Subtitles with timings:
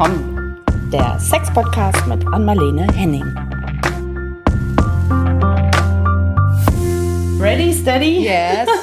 [0.00, 0.56] willkommen.
[0.90, 3.24] Der Sex-Podcast mit Anmalene Henning.
[7.38, 8.24] Ready, steady?
[8.24, 8.68] Yes.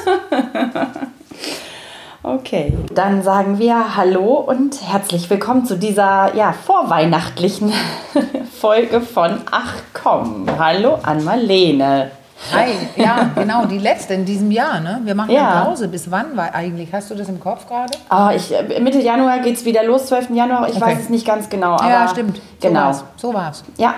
[2.20, 7.72] Okay, dann sagen wir Hallo und herzlich willkommen zu dieser ja, vorweihnachtlichen
[8.60, 10.46] Folge von Ach komm.
[10.58, 12.10] Hallo an Marlene.
[12.52, 15.00] Hi, ja, genau, die letzte in diesem Jahr, ne?
[15.04, 15.50] Wir machen Ja.
[15.56, 15.88] eine Pause.
[15.88, 16.92] Bis wann war eigentlich?
[16.92, 17.92] Hast du das im Kopf gerade?
[18.08, 20.34] Ah, ich, äh, Mitte Januar geht es wieder los, 12.
[20.36, 20.68] Januar.
[20.68, 20.84] Ich Okay.
[20.92, 21.72] weiß es nicht ganz genau.
[21.74, 22.36] Aber ja, stimmt.
[22.60, 22.80] So Genau.
[22.80, 23.04] war's.
[23.16, 23.64] So war's.
[23.76, 23.94] Ja,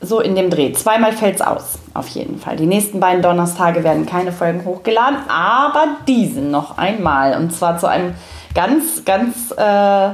[0.00, 0.72] so in dem Dreh.
[0.72, 2.56] Zweimal fällt es aus, auf jeden Fall.
[2.56, 7.36] Die nächsten beiden Donnerstage werden keine Folgen hochgeladen, aber diesen noch einmal.
[7.36, 8.14] Und zwar zu einem
[8.54, 10.10] ganz, ganz, äh,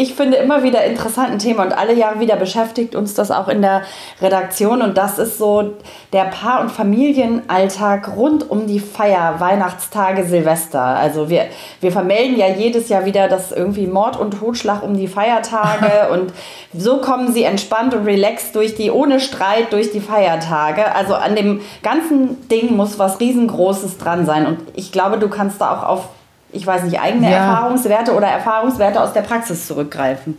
[0.00, 1.62] ich finde, immer wieder interessanten Thema.
[1.62, 3.82] Und alle Jahre wieder beschäftigt uns das auch in der
[4.22, 4.80] Redaktion.
[4.80, 5.74] Und das ist so
[6.14, 10.80] der Paar- und Familienalltag rund um die Feier, Weihnachtstage, Silvester.
[10.80, 11.48] Also wir,
[11.82, 16.32] wir vermelden ja jedes Jahr wieder, dass irgendwie Mord und Totschlag um die Feiertage und
[16.72, 20.94] so kommen sie entspannt und relaxed durch die, ohne Streit durch die Feiertage.
[20.94, 24.46] Also an dem ganzen Ding muss was riesengroßes dran sein.
[24.46, 26.08] Und ich glaube, du kannst da auch auf,
[26.52, 27.36] ich weiß nicht, eigene Ja.
[27.38, 30.38] Erfahrungswerte oder Erfahrungswerte aus der Praxis zurückgreifen.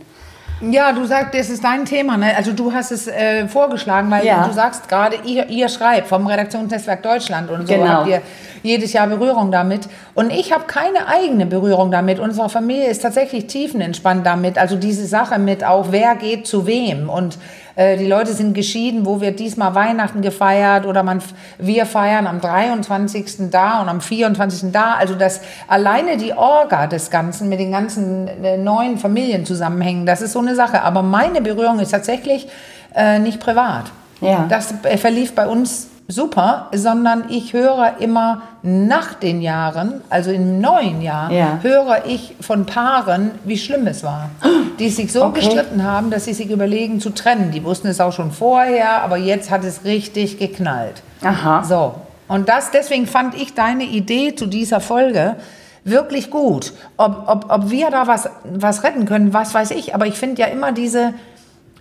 [0.70, 2.36] Ja, du sagst, das ist dein Thema, ne?
[2.36, 4.46] Also du hast es äh, vorgeschlagen, weil Ja.
[4.46, 7.88] du sagst gerade, ihr, ihr schreibt vom Redaktionsnetzwerk Deutschland und so Genau.
[7.88, 8.22] habt ihr
[8.62, 9.88] jedes Jahr Berührung damit.
[10.14, 12.20] Und ich habe keine eigene Berührung damit.
[12.20, 14.56] Unsere Familie ist tatsächlich tiefenentspannt damit.
[14.56, 17.08] Also diese Sache mit auch, wer geht zu wem.
[17.10, 17.38] Und
[17.74, 21.22] äh, die Leute sind geschieden, wo wird diesmal Weihnachten gefeiert oder man,
[21.58, 23.50] wir feiern am 23.
[23.50, 24.72] da und am 24.
[24.72, 24.94] da.
[24.94, 30.32] Also das alleine die Orga des Ganzen mit den ganzen äh, neuen Familienzusammenhängen, das ist
[30.32, 30.82] so eine Sache.
[30.82, 32.48] Aber meine Berührung ist tatsächlich
[32.94, 33.90] äh, nicht privat.
[34.20, 34.46] Ja.
[34.48, 40.60] Das äh, verlief bei uns super, sondern ich höre immer nach den Jahren, also im
[40.60, 41.58] neuen Jahr, Ja.
[41.62, 44.30] höre ich von Paaren, wie schlimm es war.
[44.78, 45.40] Die sich so Okay.
[45.40, 47.50] gestritten haben, dass sie sich überlegen zu trennen.
[47.50, 51.02] Die wussten es auch schon vorher, aber jetzt hat es richtig geknallt.
[51.22, 51.62] Aha.
[51.64, 51.94] So.
[52.28, 55.36] Und das, deswegen fand ich deine Idee zu dieser Folge
[55.84, 56.72] wirklich gut.
[56.96, 59.94] Ob, ob, ob wir da was, was retten können, was weiß ich.
[59.94, 61.12] Aber ich finde ja immer diese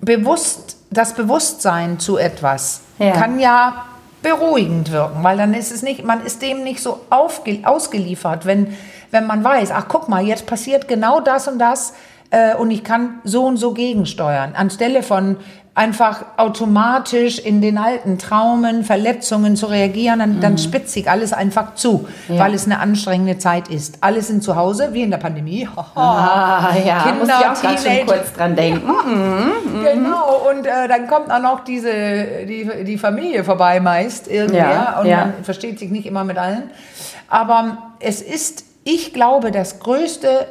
[0.01, 3.11] bewusst, das Bewusstsein zu etwas Ja.
[3.11, 3.85] kann ja
[4.21, 8.75] beruhigend wirken, weil dann ist es nicht, man ist dem nicht so aufge, ausgeliefert, wenn,
[9.09, 11.93] wenn man weiß, ach guck mal, jetzt passiert genau das und das
[12.31, 14.53] äh, und ich kann so und so gegensteuern.
[14.55, 15.37] Anstelle von
[15.73, 21.75] einfach automatisch in den alten Traumen, Verletzungen zu reagieren, dann, dann spitzt sich alles einfach
[21.75, 22.39] zu, Ja.
[22.39, 23.97] weil es eine anstrengende Zeit ist.
[24.01, 25.67] Alle sind zu Hause, wie in der Pandemie.
[25.95, 28.05] Ah, ja, Kinder, muss ich auch Teenager.
[28.05, 28.91] kurz dran denken.
[29.83, 31.91] Genau, und äh, dann kommt auch noch diese,
[32.47, 35.17] die, die Familie vorbei meist irgendwer Ja, und ja.
[35.17, 36.69] man versteht sich nicht immer mit allen.
[37.29, 40.47] Aber es ist, ich glaube, das größte,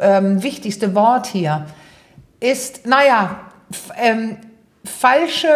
[0.00, 1.66] ähm, wichtigste Wort hier
[2.40, 3.36] ist, naja,
[4.00, 4.36] ähm,
[4.84, 5.48] falsche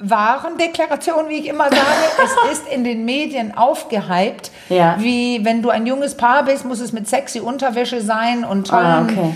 [0.00, 1.78] Warendeklaration, wie ich immer sage.
[2.50, 4.96] es ist in den Medien aufgehypt, Ja.
[4.98, 8.84] wie wenn du ein junges Paar bist, muss es mit sexy Unterwäsche sein und tollen
[8.86, 9.34] Ah, okay.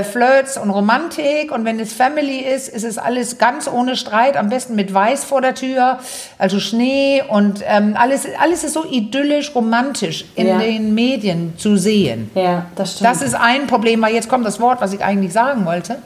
[0.00, 1.50] äh, Flirts und Romantik.
[1.50, 5.24] Und wenn es Family ist, ist es alles ganz ohne Streit, am besten mit Weiß
[5.24, 5.98] vor der Tür,
[6.38, 10.58] also Schnee und ähm, alles, alles ist so idyllisch, romantisch in Ja.
[10.58, 12.30] den Medien zu sehen.
[12.36, 13.10] Ja, das stimmt.
[13.10, 15.98] Das ist ein Problem, weil jetzt kommt das Wort, was ich eigentlich sagen wollte.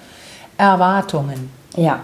[0.56, 1.50] Erwartungen.
[1.76, 2.00] Ja,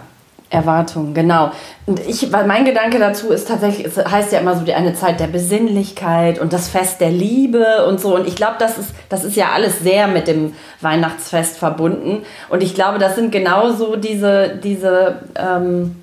[0.51, 1.51] Erwartungen, genau.
[1.85, 4.95] Und ich, weil mein Gedanke dazu ist tatsächlich, es heißt ja immer so die eine
[4.95, 8.15] Zeit der Besinnlichkeit und das Fest der Liebe und so.
[8.15, 12.23] Und ich glaube, das ist, das ist ja alles sehr mit dem Weihnachtsfest verbunden.
[12.49, 15.95] Und ich glaube, das sind genauso diese, diese ähm,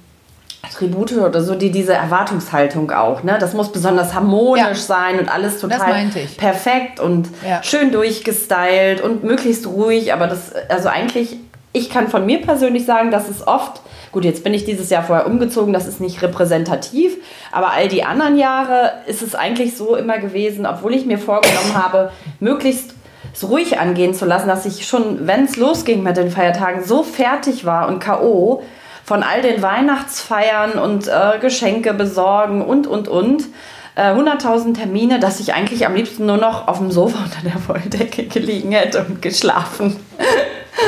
[0.62, 3.36] Attribute oder so, die diese Erwartungshaltung auch, ne?
[3.38, 4.74] Das muss besonders harmonisch Ja.
[4.74, 6.06] sein und alles total
[6.36, 7.62] perfekt und Ja.
[7.62, 10.12] schön durchgestylt und möglichst ruhig.
[10.12, 11.36] Aber das, also eigentlich,
[11.76, 15.02] ich kann von mir persönlich sagen, dass es oft, gut, jetzt bin ich dieses Jahr
[15.02, 17.18] vorher umgezogen, das ist nicht repräsentativ,
[17.52, 21.74] aber all die anderen Jahre ist es eigentlich so immer gewesen, obwohl ich mir vorgenommen
[21.74, 22.10] habe,
[22.40, 22.94] möglichst
[23.34, 27.02] so ruhig angehen zu lassen, dass ich schon, wenn es losging mit den Feiertagen, so
[27.02, 28.62] fertig war und K.O.
[29.04, 33.44] von all den Weihnachtsfeiern und äh, Geschenke besorgen und, und, und.
[33.96, 37.68] Äh, 100.000 Termine, dass ich eigentlich am liebsten nur noch auf dem Sofa unter der
[37.68, 39.96] Wolldecke gelegen hätte und geschlafen.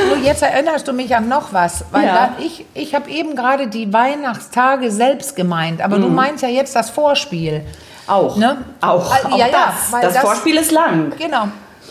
[0.07, 2.13] Nur jetzt erinnerst du mich an noch was, weil Ja.
[2.15, 6.75] da, ich, ich habe eben gerade die Weihnachtstage selbst gemeint, aber du meinst ja jetzt
[6.75, 7.63] das Vorspiel.
[8.07, 8.35] Auch.
[8.37, 8.57] Ne?
[8.81, 9.91] Auch, Ah, auch ja, ja, das.
[9.91, 10.13] weil das.
[10.13, 11.13] das- Vorspiel ist lang.
[11.17, 11.47] Genau.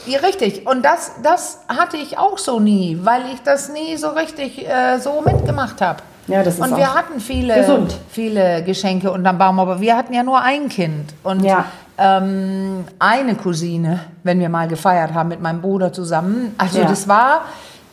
[0.07, 0.67] Ja, richtig.
[0.67, 4.99] Und das, das hatte ich auch so nie, weil ich das nie so richtig äh,
[4.99, 6.03] so mitgemacht habe.
[6.29, 7.95] Ja, das ist Und wir hatten viele, gesund.
[8.11, 11.15] viele Geschenke unterm Baum, aber wir hatten ja nur ein Kind.
[11.25, 11.65] Und Ja.
[11.99, 16.55] ähm, eine Cousine, wenn wir mal gefeiert haben mit meinem Bruder zusammen.
[16.59, 16.85] Also Ja.
[16.87, 17.43] das war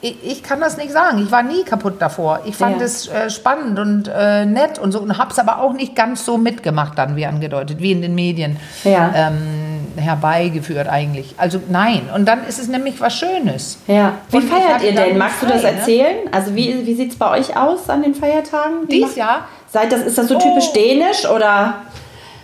[0.05, 1.23] ich, ich kann das nicht sagen.
[1.23, 2.41] Ich war nie kaputt davor.
[2.45, 2.85] Ich fand Ja.
[2.85, 6.23] es äh, spannend und äh, nett und so und habe es aber auch nicht ganz
[6.25, 9.11] so mitgemacht dann, wie angedeutet, wie in den Medien Ja.
[9.15, 11.33] ähm, herbeigeführt eigentlich.
[11.37, 12.09] Also nein.
[12.13, 13.79] Und dann ist es nämlich was Schönes.
[13.87, 14.13] Ja.
[14.29, 15.17] Wie Und feiert ihr denn?
[15.17, 15.77] Magst du das frei, ne?
[15.79, 16.15] erzählen?
[16.31, 18.87] Also wie, wie sieht es bei euch aus an den Feiertagen?
[18.87, 19.47] Wie Dies Jahr?
[19.71, 20.73] Seid das, ist das so typisch Oh.
[20.75, 21.75] dänisch oder?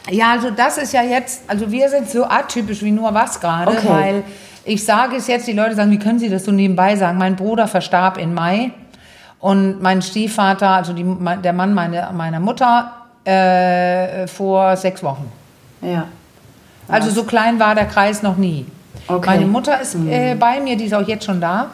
[0.10, 3.72] Ja, also das ist ja jetzt, also wir sind so atypisch wie nur was gerade,
[3.72, 3.88] Okay.
[3.88, 4.24] weil
[4.64, 7.18] ich sage es jetzt, die Leute sagen, wie können Sie das so nebenbei sagen?
[7.18, 8.72] Mein Bruder verstarb im Mai
[9.40, 11.06] und mein Stiefvater, also die,
[11.44, 12.92] der Mann meine, meiner Mutter,
[13.26, 15.32] äh, vor sechs Wochen.
[15.82, 16.06] Ja.
[16.88, 18.66] Also so klein war der Kreis noch nie.
[19.08, 19.26] Okay.
[19.26, 21.68] Meine Mutter ist äh, bei mir, die ist auch jetzt schon da.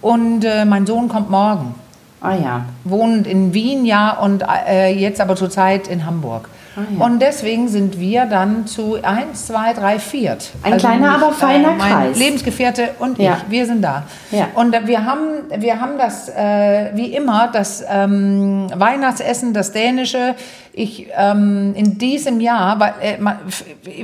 [0.00, 1.74] Und äh, mein Sohn kommt morgen.
[2.20, 2.64] Ah ja.
[2.84, 6.48] Wohnt in Wien, ja, und äh, jetzt aber zurzeit in Hamburg.
[6.88, 7.04] Ah, ja.
[7.04, 10.50] Und deswegen sind wir dann zu eins, zwei, drei, viert.
[10.62, 12.18] Ein kleiner, aber feiner mein Kreis.
[12.18, 13.38] Lebensgefährte und Ja.
[13.38, 14.04] ich, wir sind da.
[14.30, 14.48] Ja.
[14.54, 15.20] Und äh, wir haben,
[15.56, 20.34] wir haben das, äh, wie immer, das ähm, Weihnachtsessen, das dänische.
[20.72, 23.18] Ich ähm, in diesem Jahr, weil äh,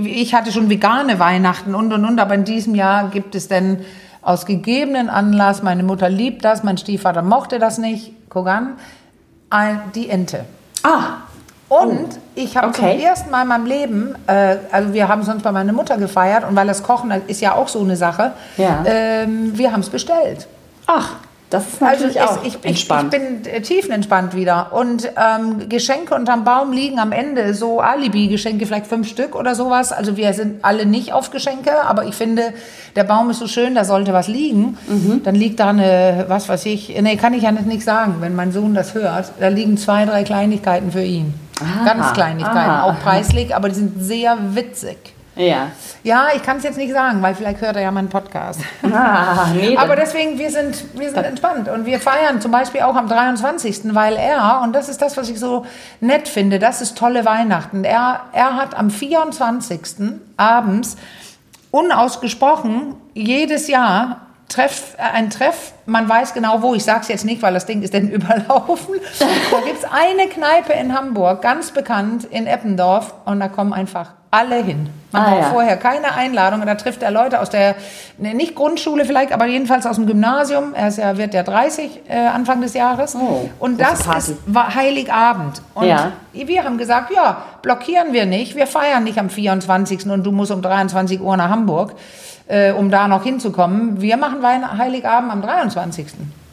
[0.02, 3.78] ich hatte schon vegane Weihnachten und und und, aber in diesem Jahr gibt es denn
[4.23, 8.70] aus gegebenen Anlass, meine Mutter liebt das, mein Stiefvater mochte das nicht, Kogan,
[9.50, 10.44] ein, die Ente.
[10.82, 11.19] Ah,
[11.69, 12.97] Und ich habe Okay.
[12.97, 16.45] zum ersten Mal in meinem Leben, äh, also wir haben sonst bei meiner Mutter gefeiert
[16.49, 18.85] und weil das Kochen ist ja auch so eine Sache, Ja.
[18.87, 20.47] ähm, wir haben es bestellt.
[20.87, 21.15] ach,
[21.51, 23.11] das ist Also natürlich es, auch ich, ich, ich entspannt.
[23.13, 24.73] bin äh, tiefenentspannt wieder.
[24.73, 29.93] Und ähm, Geschenke unterm Baum liegen am Ende, so Alibi-Geschenke, vielleicht fünf Stück oder sowas.
[29.93, 32.53] Also wir sind alle nicht auf Geschenke, aber ich finde,
[32.97, 34.77] der Baum ist so schön, da sollte was liegen.
[34.89, 35.23] Mhm.
[35.25, 38.51] Dann liegt da eine, was weiß ich, nee, kann ich ja nicht sagen, wenn mein
[38.51, 39.31] Sohn das hört.
[39.39, 41.33] Da liegen zwei, drei Kleinigkeiten für ihn.
[41.62, 42.99] Aha, Ganz Kleinigkeiten, aha, auch aha.
[43.03, 44.99] preislich, aber die sind sehr witzig.
[45.37, 45.69] ja.
[46.03, 48.61] Ja, ich kann es jetzt nicht sagen, weil vielleicht hört er ja meinen Podcast.
[48.94, 52.94] Ah, nee, Aber deswegen, wir sind, wir sind entspannt und wir feiern zum Beispiel auch
[52.94, 55.67] am 23., weil er, und das ist das, was ich so
[56.00, 59.81] nett finde, das ist tolle Weihnachten, er, er hat am 24.
[60.37, 60.97] abends
[61.73, 67.25] unausgesprochen jedes Jahr Treff, äh, ein Treff, man weiß genau wo, ich sage es jetzt
[67.25, 68.94] nicht, weil das Ding ist denn überlaufen.
[69.50, 74.11] Da gibt es eine Kneipe in Hamburg, ganz bekannt, in Eppendorf und da kommen einfach
[74.31, 74.91] alle hin.
[75.12, 75.49] Man Ah, braucht ja.
[75.50, 77.75] vorher keine Einladung und da trifft er Leute aus der,
[78.19, 80.75] ne, nicht Grundschule vielleicht, aber jedenfalls aus dem Gymnasium.
[80.75, 83.15] Er ist ja, wird ja 30 äh, Anfang des Jahres.
[83.15, 84.33] Oh, und das Party.
[84.33, 85.62] ist war Heiligabend.
[85.75, 86.12] Und Ja.
[86.33, 88.56] wir haben gesagt, ja, blockieren wir nicht.
[88.56, 90.06] Wir feiern nicht am 24.
[90.11, 91.94] und du musst um 23 Uhr nach Hamburg,
[92.49, 94.03] äh, um da noch hinzukommen.
[94.03, 95.75] Wir machen Weihn- Heiligabend am 23.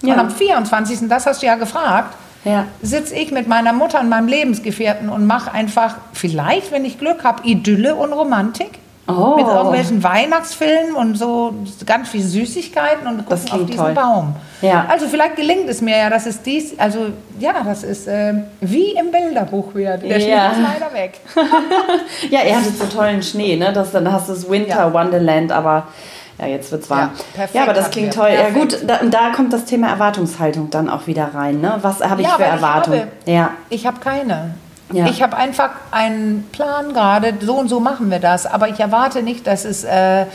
[0.01, 0.13] Ja.
[0.13, 2.65] Und am 24., das hast du ja gefragt, Ja.
[2.81, 7.23] sitze ich mit meiner Mutter und meinem Lebensgefährten und mache einfach, vielleicht, wenn ich Glück
[7.23, 8.79] habe, Idylle und Romantik.
[9.05, 9.35] Oh.
[9.35, 11.53] Mit irgendwelchen Weihnachtsfilmen und so
[11.85, 13.91] ganz viel Süßigkeiten und gucken auf diesen toll.
[13.93, 14.33] Baum.
[14.61, 14.85] Ja.
[14.87, 18.91] Also vielleicht gelingt es mir ja, dass es dies, also ja, das ist äh, wie
[18.91, 19.97] im Bilderbuch wieder.
[19.97, 20.53] Der Ja.
[20.53, 21.19] Schnee ist leider weg.
[22.29, 23.73] Ja, ihr hattet so tollen Schnee, ne?
[23.73, 24.93] Das, dann hast du das Winter Ja.
[24.93, 25.87] Wonderland, aber
[26.39, 27.12] ja, jetzt wird's warm.
[27.15, 28.30] Ja, perfekt Ja, aber das klingt toll.
[28.33, 28.81] Ja, Perfekt.
[28.81, 31.77] gut, da, da kommt das Thema Erwartungshaltung dann auch wieder rein, ne?
[31.81, 33.07] Was habe ich Ja, für Erwartungen?
[33.25, 33.51] Ja.
[33.69, 34.56] Ich habe keine.
[34.91, 35.07] Ja.
[35.07, 38.45] Ich habe einfach einen Plan gerade, so und so machen wir das.
[38.45, 40.25] Aber ich erwarte nicht, dass es äh,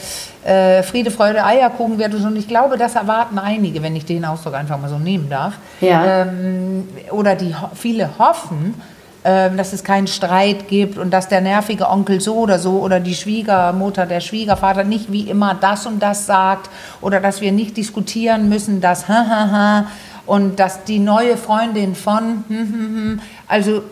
[0.45, 2.15] äh, Friede, Freude, Eierkuchen wird.
[2.15, 5.55] Und ich glaube, das erwarten einige, wenn ich den Ausdruck einfach mal so nehmen darf.
[5.81, 6.23] Ja.
[6.23, 8.81] Ähm, oder die viele hoffen,
[9.25, 13.15] dass es keinen Streit gibt und dass der nervige Onkel so oder so oder die
[13.15, 16.71] Schwiegermutter, der Schwiegervater nicht wie immer das und das sagt
[17.01, 19.87] oder dass wir nicht diskutieren müssen, dass ha, ha, ha,
[20.29, 23.83] und dass die neue Freundin von hm, hm, hm, also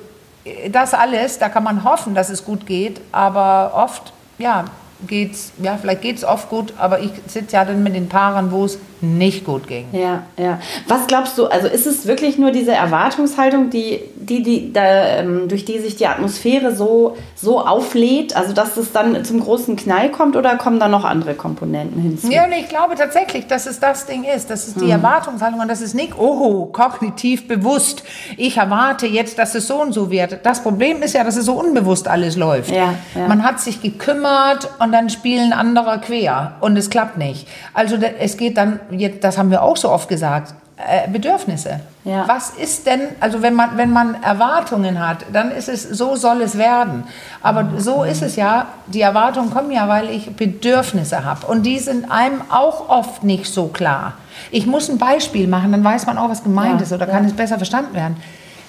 [0.44, 4.66] äh, das alles, da kann man hoffen, dass es gut geht, aber oft, ja,
[5.06, 8.50] geht's, ja, vielleicht geht es oft gut, aber ich sitze ja dann mit den Paaren,
[8.50, 9.86] wo es nicht gut ging.
[9.92, 10.58] Ja, ja.
[10.88, 15.48] Was glaubst du, also ist es wirklich nur diese Erwartungshaltung, die, die, die, da, ähm,
[15.48, 20.10] durch die sich die Atmosphäre so, so auflädt, also dass es dann zum großen Knall
[20.10, 22.30] kommt oder kommen da noch andere Komponenten hinzu?
[22.30, 24.48] Ja, und ich glaube tatsächlich, dass es das Ding ist.
[24.48, 28.02] Das ist die Erwartungshaltung und das ist nicht, oh, kognitiv bewusst.
[28.38, 30.40] Ich erwarte jetzt, dass es so und so wird.
[30.42, 32.70] Das Problem ist ja, dass es so unbewusst alles läuft.
[32.70, 33.28] Ja, ja.
[33.28, 37.48] Man hat sich gekümmert und dann spielen andere quer und es klappt nicht.
[37.74, 38.80] Also es geht dann,
[39.20, 41.80] das haben wir auch so oft gesagt, äh, Bedürfnisse.
[42.04, 42.28] Ja.
[42.28, 46.42] Was ist denn, also wenn man, wenn man Erwartungen hat, dann ist es, so soll
[46.42, 47.04] es werden.
[47.42, 51.46] Aber so ist es ja, die Erwartungen kommen ja, weil ich Bedürfnisse habe.
[51.46, 54.14] Und die sind einem auch oft nicht so klar.
[54.50, 57.24] Ich muss ein Beispiel machen, dann weiß man auch, was gemeint Ja, ist oder kann
[57.24, 58.18] es besser verstanden werden.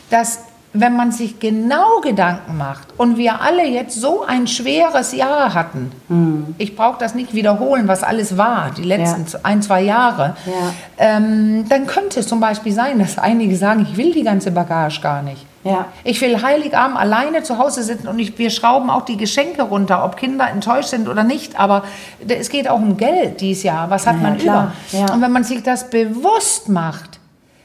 [0.09, 0.45] Dass
[0.79, 5.91] wenn man sich genau Gedanken macht und wir alle jetzt so ein schweres Jahr hatten,
[6.07, 6.55] Hm.
[6.57, 9.39] ich brauche das nicht wiederholen, was alles war, die letzten Ja.
[9.43, 10.53] ein, zwei Jahre, Ja.
[10.98, 15.01] ähm, dann könnte es zum Beispiel sein, dass einige sagen, ich will die ganze Bagage
[15.01, 15.46] gar nicht.
[15.63, 15.86] Ja.
[16.05, 20.05] Ich will Heiligabend alleine zu Hause sitzen und ich, wir schrauben auch die Geschenke runter,
[20.05, 21.60] ob Kinder enttäuscht sind oder nicht.
[21.60, 21.84] Aber
[22.25, 23.89] es geht auch um Geld dieses Jahr.
[23.89, 24.72] Was hat man klar.
[24.93, 25.13] über?
[25.13, 27.19] Und wenn man sich das bewusst macht,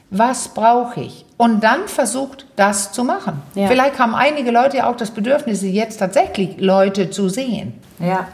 [0.09, 1.22] was brauche ich?
[1.37, 3.41] Und dann versucht, das zu machen.
[3.55, 3.67] Ja.
[3.67, 8.27] Vielleicht haben einige Leute ja auch das Bedürfnis, jetzt tatsächlich Leute zu sehen Ja.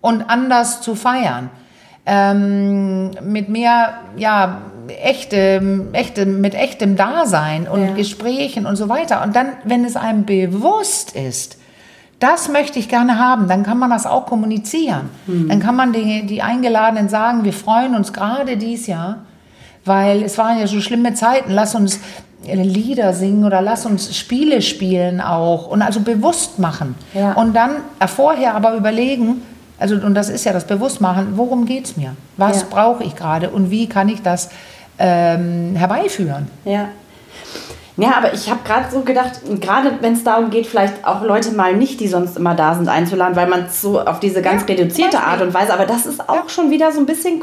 [0.00, 1.50] und anders zu feiern.
[2.06, 4.62] Ähm, mit mehr, ja,
[5.02, 7.92] echtem, echtem, mit echtem Dasein und Ja.
[7.94, 9.22] Gesprächen und so weiter.
[9.22, 11.58] Und dann, wenn es einem bewusst ist,
[12.20, 15.10] das möchte ich gerne haben, dann kann man das auch kommunizieren.
[15.26, 19.18] Dann kann man die, die Eingeladenen sagen, wir freuen uns gerade dieses Jahr,
[19.84, 22.00] weil es waren ja so schlimme Zeiten, lass uns
[22.54, 26.94] Lieder singen oder lass uns Spiele spielen auch und also bewusst machen.
[27.14, 27.32] Ja.
[27.32, 29.42] Und dann äh, vorher aber überlegen,
[29.78, 32.14] also und das ist ja das Bewusstmachen, worum geht es mir?
[32.36, 32.66] Was Ja.
[32.70, 34.48] brauche ich gerade und wie kann ich das
[34.98, 36.48] ähm, herbeiführen?
[36.64, 36.88] Ja.
[37.98, 41.52] Ja, aber ich habe gerade so gedacht, gerade wenn es darum geht, vielleicht auch Leute
[41.52, 44.62] mal nicht, die sonst immer da sind, einzuladen, weil man es so auf diese ganz
[44.68, 45.18] Ja, reduzierte.
[45.18, 47.40] Art und Weise, aber das ist auch schon wieder so ein bisschen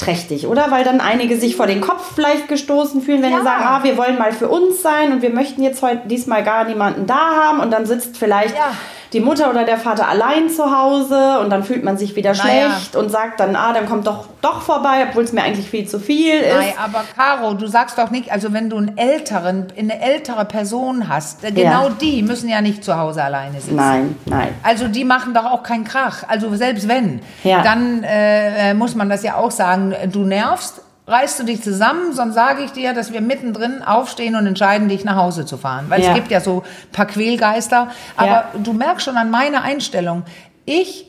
[0.00, 0.70] konfliktträchtig, oder?
[0.70, 3.38] Weil dann einige sich vor den Kopf vielleicht gestoßen fühlen, wenn Ja.
[3.38, 6.42] sie sagen, ah, wir wollen mal für uns sein und wir möchten jetzt heute diesmal
[6.42, 8.72] gar niemanden da haben und dann sitzt vielleicht Ja.
[9.12, 12.70] Die Mutter oder der Vater allein zu Hause und dann fühlt man sich wieder Naja.
[12.70, 15.86] schlecht und sagt dann, ah, dann kommt doch doch vorbei, obwohl es mir eigentlich viel
[15.86, 16.54] zu viel ist.
[16.56, 21.08] Nein, aber Caro, du sagst doch nicht, also wenn du einen älteren, eine ältere Person
[21.08, 21.94] hast, äh, genau Ja.
[22.00, 23.76] die müssen ja nicht zu Hause alleine sitzen.
[23.76, 24.54] Nein, nein.
[24.62, 26.22] Also die machen doch auch keinen Krach.
[26.28, 27.62] Also selbst wenn, Ja.
[27.62, 32.12] dann äh, äh, muss man das ja auch sagen, du nervst, reißt du dich zusammen,
[32.12, 35.86] sonst sage ich dir, dass wir mittendrin aufstehen und entscheiden, dich nach Hause zu fahren.
[35.88, 36.08] Weil Ja.
[36.10, 37.88] es gibt ja so ein paar Quälgeister.
[38.16, 38.44] Aber Ja.
[38.58, 40.22] du merkst schon an meiner Einstellung,
[40.66, 41.06] ich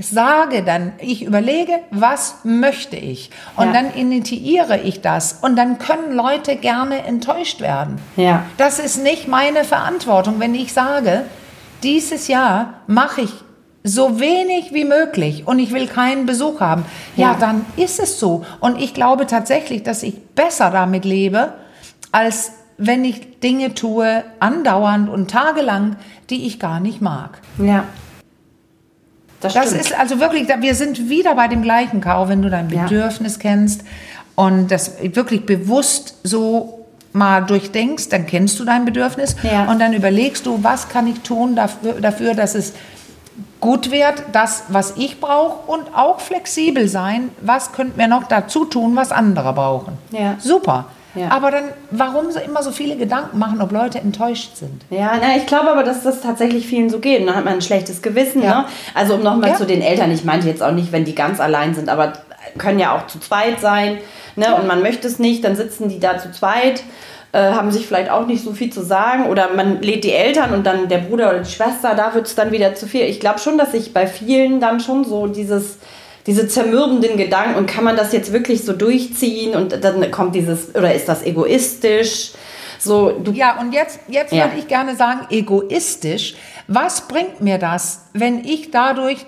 [0.00, 3.30] sage dann, ich überlege, was möchte ich?
[3.56, 3.72] Und Ja.
[3.74, 5.34] dann initiiere ich das.
[5.40, 8.00] Und dann können Leute gerne enttäuscht werden.
[8.16, 8.42] Ja.
[8.56, 11.24] Das ist nicht meine Verantwortung, wenn ich sage,
[11.84, 13.43] dieses Jahr mache ich
[13.86, 16.84] so wenig wie möglich und ich will keinen Besuch haben.
[17.16, 17.36] Ja, Ja.
[17.38, 18.44] dann ist es so.
[18.60, 21.52] Und ich glaube tatsächlich, dass ich besser damit lebe,
[22.10, 25.96] als wenn ich Dinge tue, andauernd und tagelang,
[26.30, 27.38] die ich gar nicht mag.
[27.58, 27.84] Ja.
[29.40, 29.80] Das, Das stimmt.
[29.82, 32.84] ist also wirklich, wir sind wieder bei dem gleichen, Caro, wenn du dein Ja.
[32.84, 33.82] Bedürfnis kennst
[34.34, 39.70] und das wirklich bewusst so mal durchdenkst, dann kennst du dein Bedürfnis Ja.
[39.70, 42.72] und dann überlegst du, was kann ich tun dafür, dafür dass es
[43.64, 48.66] gut wird, das, was ich brauche und auch flexibel sein, was könnten wir noch dazu
[48.66, 49.96] tun, was andere brauchen.
[50.10, 50.36] Ja.
[50.38, 50.84] Super.
[51.14, 51.30] Ja.
[51.30, 54.82] Aber dann, warum so immer so viele Gedanken machen, ob Leute enttäuscht sind?
[54.90, 57.20] Ja, na, ich glaube aber, dass das tatsächlich vielen so geht.
[57.20, 58.42] Und dann hat man ein schlechtes Gewissen.
[58.42, 58.62] Ja.
[58.62, 58.64] Ne?
[58.92, 59.56] Also um nochmal Ja.
[59.56, 62.12] zu den Eltern, ich meinte jetzt auch nicht, wenn die ganz allein sind, aber
[62.58, 63.96] können ja auch zu zweit sein.
[64.36, 64.54] Ne?
[64.56, 66.82] Und man möchte es nicht, dann sitzen die da zu zweit,
[67.34, 69.26] äh, haben sich vielleicht auch nicht so viel zu sagen.
[69.26, 72.34] Oder man lädt die Eltern und dann der Bruder oder die Schwester, da wird es
[72.36, 73.02] dann wieder zu viel.
[73.02, 75.78] Ich glaube schon, dass sich bei vielen dann schon so dieses
[76.26, 80.74] diese zermürbenden Gedanken und kann man das jetzt wirklich so durchziehen und dann kommt dieses
[80.74, 82.30] oder ist das egoistisch
[82.78, 84.44] so du Ja, und jetzt, jetzt Ja.
[84.44, 86.34] würde ich gerne sagen, egoistisch.
[86.68, 89.26] Was bringt mir das, wenn ich dadurch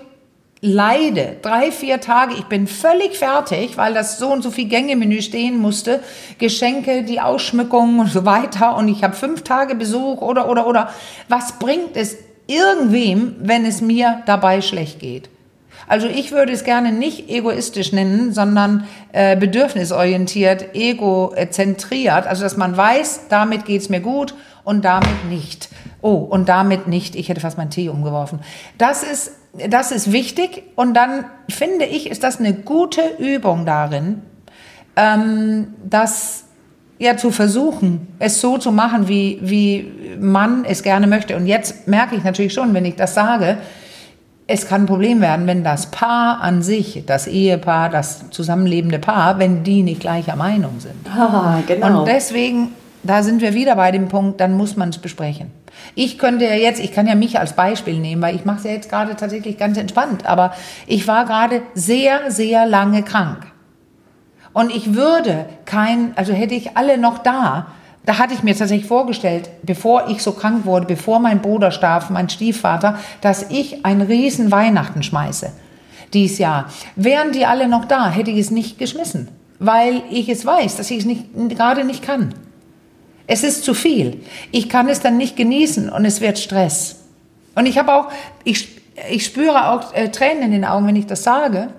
[0.61, 5.21] leide, drei, vier Tage, ich bin völlig fertig, weil das so und so viel Gängemenü
[5.21, 6.01] stehen musste,
[6.39, 10.89] Geschenke, die Ausschmückung und so weiter und ich habe fünf Tage Besuch oder, oder, oder.
[11.29, 15.29] Was bringt es irgendwem, wenn es mir dabei schlecht geht?
[15.87, 22.27] Also ich würde es gerne nicht egoistisch nennen, sondern äh, bedürfnisorientiert, egozentriert.
[22.27, 24.35] Also dass man weiß, damit geht's mir gut
[24.65, 25.69] und damit nicht.
[26.01, 27.15] Oh, und damit nicht.
[27.15, 28.39] Ich hätte fast meinen Tee umgeworfen.
[28.77, 29.31] Das ist,
[29.69, 34.21] das ist wichtig und dann finde ich, ist das eine gute Übung darin,
[34.95, 36.45] ähm, das
[36.99, 41.35] ja zu versuchen, es so zu machen, wie, wie man es gerne möchte.
[41.35, 43.57] Und jetzt merke ich natürlich schon, wenn ich das sage,
[44.47, 49.39] es kann ein Problem werden, wenn das Paar an sich, das Ehepaar, das zusammenlebende Paar,
[49.39, 50.95] wenn die nicht gleicher Meinung sind.
[51.13, 52.69] ah, genau Und deswegen,
[53.09, 55.51] da sind wir wieder bei dem Punkt, dann muss man es besprechen.
[55.95, 58.63] Ich könnte ja jetzt, ich kann ja mich als Beispiel nehmen, weil ich mache es
[58.63, 60.53] ja jetzt gerade tatsächlich ganz entspannt, aber
[60.85, 63.47] ich war gerade sehr, sehr lange krank.
[64.53, 67.67] Und ich würde kein, also hätte ich alle noch da,
[68.05, 72.09] da hatte ich mir tatsächlich vorgestellt, bevor ich so krank wurde, bevor mein Bruder starb,
[72.09, 75.51] mein Stiefvater, dass ich ein riesen Weihnachten schmeiße
[76.13, 76.69] dieses Jahr.
[76.95, 79.27] Wären die alle noch da, hätte ich es nicht geschmissen,
[79.59, 82.33] weil ich es weiß, dass ich es nicht, gerade nicht kann.
[83.27, 84.23] Es ist zu viel.
[84.51, 86.95] Ich kann es dann nicht genießen und es wird Stress.
[87.55, 88.07] Und ich habe auch,
[88.45, 88.79] ich,
[89.09, 91.69] ich spüre auch äh, Tränen in den Augen, wenn ich das sage,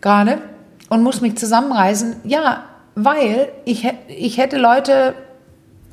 [0.00, 0.38] gerade,
[0.88, 2.16] und muss mich zusammenreißen.
[2.24, 2.64] Ja,
[2.94, 5.14] weil ich, ich hätte Leute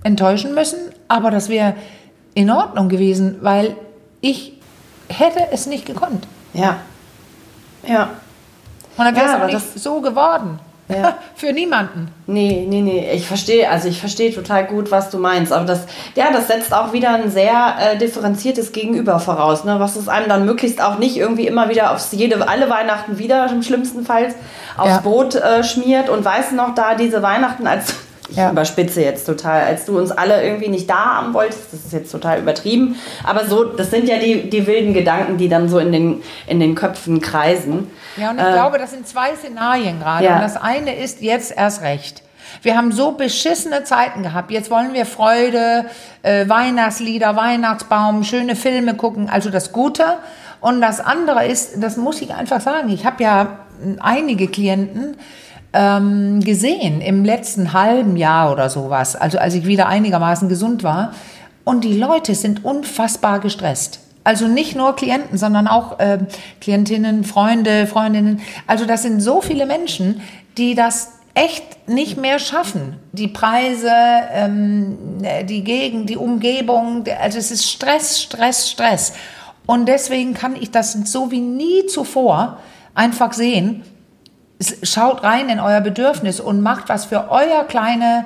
[0.04, 1.74] enttäuschen müssen, aber das wäre
[2.36, 3.76] in Ordnung gewesen, weil
[4.22, 4.54] ich
[5.08, 6.28] hätte es nicht gekonnt.
[6.54, 6.78] Ja.
[7.88, 8.10] Ja.
[8.98, 10.60] Und dann wäre Ja, es aber auch nicht das- so geworden.
[10.90, 11.18] Ja.
[11.36, 12.10] Für niemanden.
[12.28, 13.12] Nee, nee, nee.
[13.14, 15.54] Ich verstehe, also ich verstehe total gut, was du meinst.
[15.54, 19.80] Aber das, ja, das setzt auch wieder ein sehr äh, differenziertes Gegenüber voraus, ne?
[19.80, 23.50] Was es einem dann möglichst auch nicht irgendwie immer wieder aufs jede, alle Weihnachten wieder,
[23.52, 24.34] im schlimmsten Fall,
[24.78, 24.98] aufs Ja.
[25.00, 27.94] Brot äh, schmiert und weißt du noch da diese Weihnachten als
[28.30, 28.52] ich Ja.
[28.52, 32.12] überspitze jetzt total, als du uns alle irgendwie nicht da haben wolltest, das ist jetzt
[32.12, 35.92] total übertrieben, aber so, das sind ja die, die wilden Gedanken, die dann so in
[35.92, 37.90] den, in den Köpfen kreisen.
[38.18, 40.26] Ja, und ich Äh, glaube, das sind zwei Szenarien gerade.
[40.26, 40.36] Ja.
[40.36, 42.24] Und das eine ist jetzt erst recht.
[42.64, 44.50] Wir haben so beschissene Zeiten gehabt.
[44.52, 45.86] Jetzt wollen wir Freude,
[46.24, 50.04] äh, Weihnachtslieder, Weihnachtsbaum, schöne Filme gucken, also das Gute.
[50.60, 55.16] Und das andere ist, das muss ich einfach sagen, ich habe ja äh, einige Klienten
[55.74, 61.14] ähm, gesehen im letzten halben Jahr oder sowas, also als ich wieder einigermaßen gesund war.
[61.64, 64.00] Und die Leute sind unfassbar gestresst.
[64.24, 66.28] Also nicht nur Klienten, sondern auch ähm,
[66.62, 68.42] Klientinnen, Freunde, Freundinnen.
[68.68, 70.22] Also das sind so viele Menschen,
[70.58, 72.98] die das echt nicht mehr schaffen.
[73.12, 73.92] Die Preise,
[74.34, 74.98] ähm,
[75.44, 79.14] die Gegend, die Umgebung, also es ist Stress, Stress, Stress.
[79.66, 82.58] Und deswegen kann ich das so wie nie zuvor
[82.96, 83.84] einfach sehen.
[84.84, 88.26] Schaut rein in euer Bedürfnis und macht was für euer kleine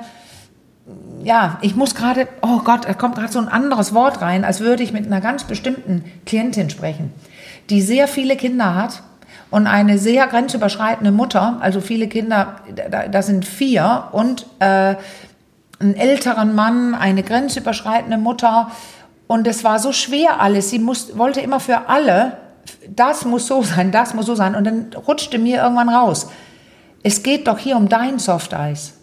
[1.22, 4.60] ja, ich muss gerade, oh Gott, da kommt gerade so ein anderes Wort rein, als
[4.60, 7.12] würde ich mit einer ganz bestimmten Klientin sprechen,
[7.70, 9.02] die sehr viele Kinder hat
[9.50, 12.56] und eine sehr grenzüberschreitende Mutter, also viele Kinder,
[12.90, 14.96] da, da sind vier und äh,
[15.80, 18.70] einen älteren Mann, eine grenzüberschreitende Mutter
[19.26, 20.70] und es war so schwer alles.
[20.70, 22.36] Sie muss, wollte immer für alle,
[22.88, 26.28] das muss so sein, das muss so sein und dann rutschte mir irgendwann raus.
[27.02, 28.94] Es geht doch hier um dein Softeis.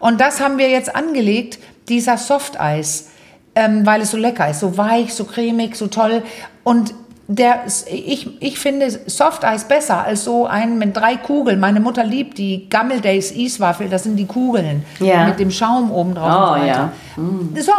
[0.00, 1.58] Und das haben wir jetzt angelegt,
[1.88, 3.08] dieser Softeis,
[3.54, 6.22] ähm, weil es so lecker ist, so weich, so cremig, so toll.
[6.62, 6.94] Und
[7.26, 11.60] der, ich, ich finde Softeis besser als so einen mit drei Kugeln.
[11.60, 15.26] Meine Mutter liebt die Gummel Days Eiswaffel, das sind die Kugeln Ja.
[15.26, 16.92] mit dem Schaum oben drauf Oh, und so ja.
[17.54, 17.62] weiter.
[17.62, 17.72] So,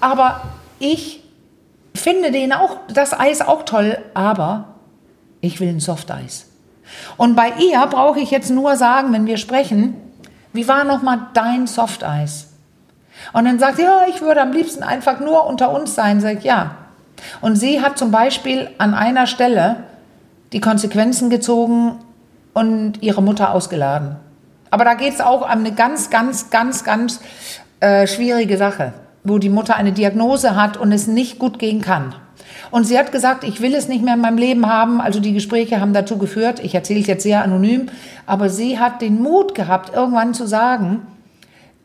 [0.00, 0.42] aber
[0.78, 1.21] ich
[1.94, 4.74] finde den auch, das Eis auch toll, aber
[5.40, 6.46] ich will ein Softeis.
[7.16, 9.96] Und bei ihr brauche ich jetzt nur sagen, wenn wir sprechen,
[10.52, 12.48] wie war nochmal dein Softeis?
[13.32, 16.20] Und dann sagt sie, ja, ich würde am liebsten einfach nur unter uns sein.
[16.20, 16.76] Sag ich, ja.
[17.40, 19.84] Und sie hat zum Beispiel an einer Stelle
[20.52, 21.98] die Konsequenzen gezogen
[22.52, 24.16] und ihre Mutter ausgeladen.
[24.70, 27.20] Aber da geht es auch um eine ganz, ganz, ganz, ganz
[27.80, 28.92] äh, schwierige Sache,
[29.24, 32.14] wo die Mutter eine Diagnose hat und es nicht gut gehen kann.
[32.70, 35.00] Und sie hat gesagt, ich will es nicht mehr in meinem Leben haben.
[35.00, 36.60] Also die Gespräche haben dazu geführt.
[36.60, 37.86] Ich erzähle es jetzt sehr anonym.
[38.26, 41.02] Aber sie hat den Mut gehabt, irgendwann zu sagen,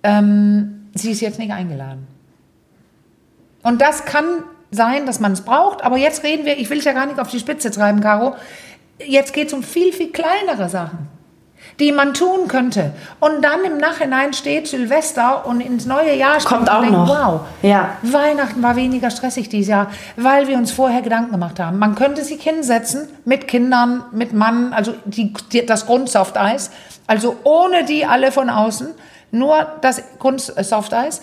[0.03, 2.07] ähm, sie ist jetzt nicht eingeladen.
[3.63, 4.25] Und das kann
[4.71, 5.83] sein, dass man es braucht.
[5.83, 8.35] Aber jetzt reden wir, ich will es ja gar nicht auf die Spitze treiben, Caro.
[9.05, 11.07] Jetzt geht es um viel, viel kleinere Sachen,
[11.79, 12.93] die man tun könnte.
[13.19, 17.07] Und dann im Nachhinein steht Silvester und ins neue Jahr steht Kommt auch denkt, noch.
[17.07, 17.89] wow, Ja.
[18.01, 21.77] Weihnachten war weniger stressig dieses Jahr, weil wir uns vorher Gedanken gemacht haben.
[21.77, 26.71] Man könnte sich hinsetzen mit Kindern, mit Mann, also die, die, das Grundsofteis,
[27.05, 28.87] also ohne die alle von außen,
[29.31, 31.21] nur das Grundsofteis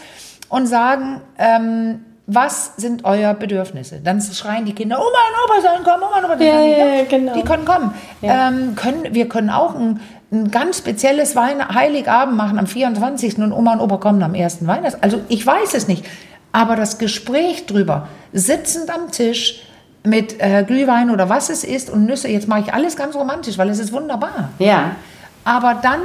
[0.49, 4.01] und sagen, ähm, was sind euer Bedürfnisse?
[4.03, 6.71] Dann schreien die Kinder, Oma und Opa sollen kommen, Oma und Opa sollen Ja, kommen.
[6.79, 7.35] ja, ja, genau.
[7.35, 7.95] Die können kommen.
[8.23, 10.01] Ähm, können, wir können auch ein,
[10.35, 13.39] ein ganz spezielles Weihn Heiligabend machen am 24.
[13.39, 15.03] und Oma und Opa kommen am ersten Weihnachts.
[15.03, 16.05] Also ich weiß es nicht.
[16.53, 19.63] Aber das Gespräch drüber, sitzend am Tisch
[20.05, 23.59] mit äh, Glühwein oder was es ist und Nüsse, jetzt mache ich alles ganz romantisch,
[23.59, 24.51] weil es ist wunderbar.
[24.59, 24.97] Ja.
[25.45, 26.01] Aber dann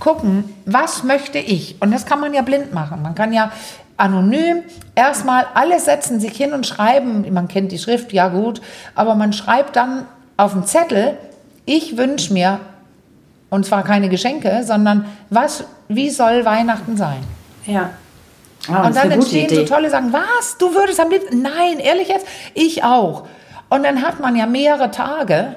[0.00, 1.76] gucken, was möchte ich?
[1.80, 3.02] Und das kann man ja blind machen.
[3.02, 3.52] Man kann ja
[3.96, 4.62] anonym
[4.94, 7.26] erstmal alle setzen sich hin und schreiben.
[7.32, 8.60] Man kennt die Schrift, ja gut,
[8.94, 11.16] aber man schreibt dann auf den Zettel,
[11.64, 12.60] ich wünsche mir,
[13.50, 17.22] und zwar keine Geschenke, sondern was, wie soll Weihnachten sein?
[17.66, 17.90] Ja.
[18.68, 19.54] Ah, und das ist dann eine gute entstehen Idee.
[19.56, 20.12] so tolle Sachen.
[20.12, 20.58] Was?
[20.58, 21.42] Du würdest am liebsten?
[21.42, 22.26] Nein, ehrlich jetzt?
[22.54, 23.26] Ich auch.
[23.68, 25.56] Und dann hat man ja mehrere Tage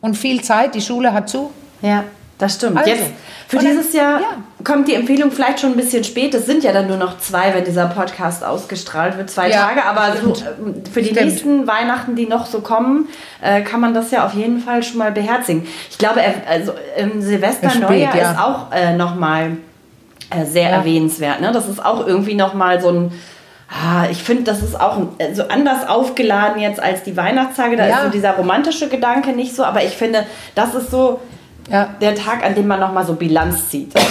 [0.00, 0.74] und viel Zeit.
[0.74, 1.52] Die Schule hat zu.
[1.82, 2.04] Ja,
[2.38, 2.78] das stimmt.
[2.78, 3.02] Also, Jetzt
[3.48, 4.26] für dann- dieses Jahr ja.
[4.64, 6.32] kommt die Empfehlung vielleicht schon ein bisschen spät.
[6.34, 9.84] Es sind ja dann nur noch zwei, wenn dieser Podcast ausgestrahlt wird, zwei Ja, Tage.
[9.84, 10.44] Aber stimmt.
[10.60, 11.26] ähm, für die Stimmt.
[11.26, 13.08] nächsten Weihnachten, die noch so kommen,
[13.42, 15.66] äh, kann man das ja auf jeden Fall schon mal beherzigen.
[15.90, 18.30] Ich glaube, also ähm, Silvester, Ist spät, Neujahr ja.
[18.32, 19.56] ist auch äh, noch mal
[20.30, 21.40] äh, sehr erwähnenswert.
[21.40, 21.50] Ne?
[21.52, 23.12] Das ist auch irgendwie nochmal so ein,
[23.70, 27.76] ah, ich finde, das ist auch äh, so anders aufgeladen jetzt als die Weihnachtstage.
[27.76, 31.20] Da ist so dieser romantische Gedanke nicht so, aber ich finde, das ist so
[31.68, 31.88] Ja.
[32.00, 33.92] der Tag, an dem man nochmal so Bilanz zieht.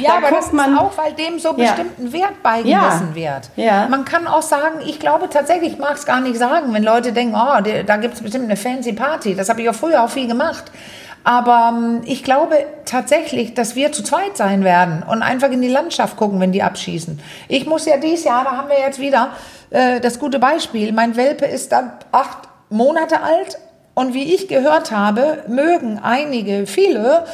[0.00, 1.54] Ja, Da aber das man- ist auch, weil dem so Ja.
[1.72, 3.50] bestimmten Wert beigemessen wird.
[3.56, 3.88] Ja.
[3.88, 7.12] Man kann auch sagen, ich glaube tatsächlich, ich mag es gar nicht sagen, wenn Leute
[7.12, 9.34] denken, oh, da gibt es bestimmt eine fancy Party.
[9.34, 10.70] Das habe ich auch früher auch viel gemacht.
[11.24, 15.68] Aber ähm, ich glaube tatsächlich, dass wir zu zweit sein werden und einfach in die
[15.68, 17.18] Landschaft gucken, wenn die abschießen.
[17.48, 19.30] Ich muss ja dieses Jahr, da haben wir jetzt wieder
[19.70, 20.92] äh, das gute Beispiel.
[20.92, 22.38] Mein Welpe ist dann acht
[22.70, 23.58] Monate alt
[23.98, 27.24] und wie ich gehört habe, mögen einige, viele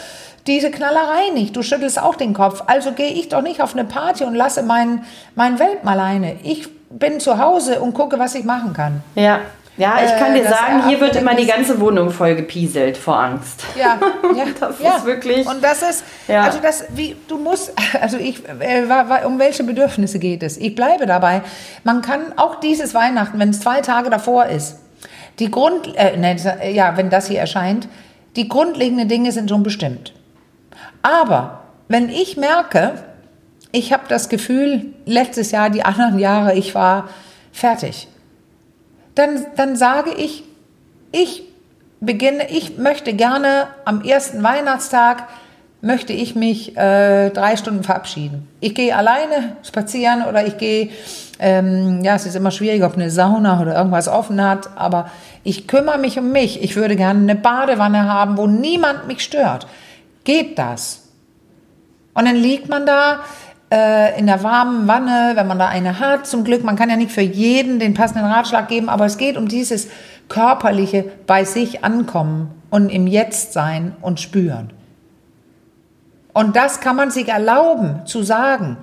[0.46, 1.54] diese Knallerei nicht.
[1.56, 2.62] Du schüttelst auch den Kopf.
[2.66, 6.36] Also gehe ich doch nicht auf eine Party und lasse meinen mein Welpen alleine.
[6.42, 9.02] Ich bin zu Hause und gucke, was ich machen kann.
[9.14, 9.40] ja.
[9.76, 12.96] Ja, ich kann Äh, dir das sagen, hier wird immer die ganze Wohnung voll gepieselt
[12.96, 13.64] vor Angst.
[13.76, 13.98] Ja,
[14.36, 14.96] ja Das ja.
[14.98, 16.42] ist wirklich- Und das ist, Ja.
[16.44, 18.84] also das, wie, du musst, also ich, äh,
[19.26, 20.58] um welche Bedürfnisse geht es?
[20.58, 21.42] Ich bleibe dabei.
[21.82, 24.76] Man kann auch dieses Weihnachten, wenn es zwei Tage davor ist,
[25.38, 26.36] die Grund, äh, ne,
[26.72, 27.88] ja, wenn das hier erscheint,
[28.36, 30.12] die grundlegenden Dinge sind schon bestimmt.
[31.02, 33.04] Aber wenn ich merke,
[33.72, 37.08] ich habe das Gefühl, letztes Jahr, die anderen Jahre, ich war
[37.52, 38.08] fertig,
[39.14, 40.44] dann, dann sage ich,
[41.12, 41.42] ich
[42.00, 45.28] beginne, ich möchte gerne am ersten Weihnachtstag,
[45.84, 48.48] möchte ich mich äh, drei Stunden verabschieden.
[48.60, 50.88] Ich gehe alleine spazieren oder ich gehe,
[51.38, 55.10] ähm, ja, es ist immer schwierig, ob eine Sauna oder irgendwas offen hat, aber
[55.44, 56.62] ich kümmere mich um mich.
[56.62, 59.66] Ich würde gerne eine Badewanne haben, wo niemand mich stört.
[60.24, 61.02] Geht das?
[62.14, 63.20] Und dann liegt man da
[63.70, 66.26] äh, in der warmen Wanne, wenn man da eine hat.
[66.26, 69.36] Zum Glück, man kann ja nicht für jeden den passenden Ratschlag geben, aber es geht
[69.36, 69.88] um dieses
[70.28, 74.70] körperliche bei sich ankommen und im Jetzt sein und spüren.
[76.34, 78.76] Und das kann man sich erlauben zu sagen.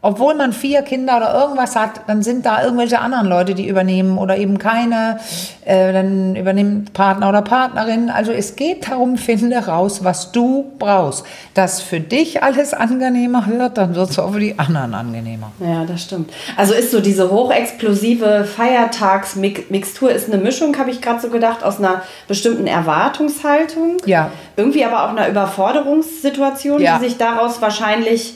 [0.00, 4.16] Obwohl man vier Kinder oder irgendwas hat, dann sind da irgendwelche anderen Leute, die übernehmen
[4.16, 5.18] oder eben keine.
[5.64, 8.08] Äh, dann übernimmt Partner oder Partnerin.
[8.08, 11.24] Also es geht darum, finde raus, was du brauchst.
[11.54, 15.50] Dass für dich alles angenehmer wird, dann wird es auch für die anderen angenehmer.
[15.58, 16.30] Ja, das stimmt.
[16.56, 21.78] Also ist so diese hochexplosive Feiertagsmixtur ist eine Mischung, habe ich gerade so gedacht, aus
[21.78, 23.96] einer bestimmten Erwartungshaltung.
[24.06, 24.30] Ja.
[24.56, 26.98] Irgendwie aber auch einer Überforderungssituation, Ja.
[26.98, 28.34] die sich daraus wahrscheinlich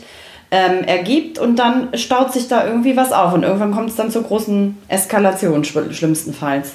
[0.53, 4.11] ähm, ergibt und dann staut sich da irgendwie was auf und irgendwann kommt es dann
[4.11, 6.75] zur großen Eskalation, schlimmstenfalls.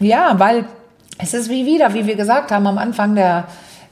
[0.00, 0.66] Ja, weil
[1.16, 3.44] es ist wie wieder, wie wir gesagt haben am Anfang der,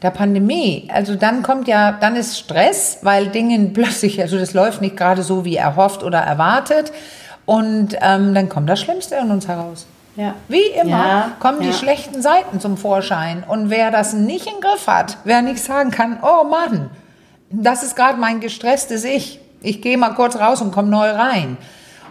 [0.03, 0.89] der Pandemie.
[0.93, 5.23] Also dann kommt ja, dann ist Stress, weil Dinge plötzlich, also das läuft nicht gerade
[5.23, 6.93] so wie erhofft oder erwartet.
[7.47, 9.87] Und ähm, dann kommt das Schlimmste in uns heraus.
[10.17, 10.35] Ja.
[10.49, 11.73] Wie immer Ja, kommen die ja.
[11.73, 13.45] schlechten Seiten zum Vorschein.
[13.47, 16.91] Und wer das nicht im Griff hat, wer nicht sagen kann, oh Mann,
[17.63, 19.41] das ist gerade mein gestresstes Ich.
[19.63, 21.57] Ich gehe mal kurz raus und komme neu rein.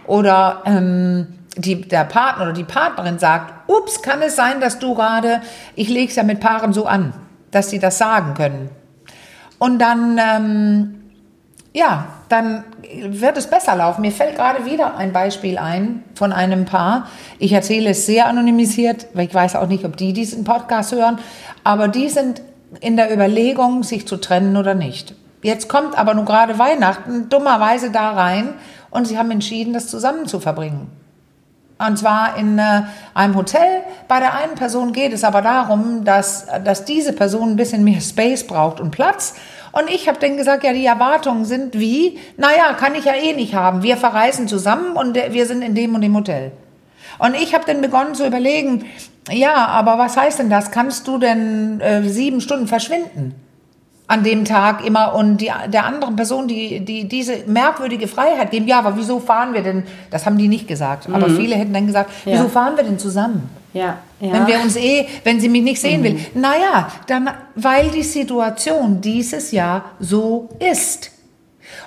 [0.06, 1.26] Oder ähm,
[1.56, 5.40] die, der Partner oder die Partnerin sagt, ups, kann es sein, dass du gerade,
[5.74, 7.12] ich lege es ja mit Paaren so an,
[7.50, 8.70] dass sie das sagen können.
[9.58, 11.04] Und dann, ähm,
[11.72, 12.64] ja, dann
[13.08, 14.02] wird es besser laufen.
[14.02, 17.08] Mir fällt gerade wieder ein Beispiel ein von einem Paar.
[17.38, 21.18] Ich erzähle es sehr anonymisiert, weil ich weiß auch nicht, ob die diesen Podcast hören,
[21.62, 22.42] aber die sind
[22.80, 25.14] in der Überlegung, sich zu trennen oder nicht.
[25.44, 28.54] Jetzt kommt aber nur gerade Weihnachten dummerweise da rein
[28.90, 30.90] und sie haben entschieden, das zusammen zu verbringen.
[31.76, 33.82] Und zwar in äh, einem Hotel.
[34.08, 38.00] Bei der einen Person geht es aber darum, dass, dass diese Person ein bisschen mehr
[38.00, 39.34] Space braucht und Platz.
[39.72, 43.34] Und ich habe denen gesagt, ja, die Erwartungen sind wie, naja, kann ich ja eh
[43.34, 43.82] nicht haben.
[43.82, 46.52] Wir verreisen zusammen und wir sind in dem und dem Hotel.
[47.18, 48.86] Und ich habe dann begonnen zu überlegen,
[49.30, 50.70] ja, aber was heißt denn das?
[50.70, 53.43] Kannst du denn äh, sieben Stunden verschwinden?
[54.06, 58.66] An dem Tag immer und die, der anderen Person, die, die diese merkwürdige Freiheit geben.
[58.68, 59.84] Ja, aber wieso fahren wir denn?
[60.10, 61.08] Das haben die nicht gesagt.
[61.10, 62.32] Aber viele hätten dann gesagt, Ja.
[62.34, 63.48] wieso fahren wir denn zusammen?
[63.72, 64.32] Ja, ja.
[64.32, 66.18] Wenn wir uns eh, wenn sie mich nicht sehen will.
[66.34, 71.10] Naja, dann, weil die Situation dieses Jahr so ist.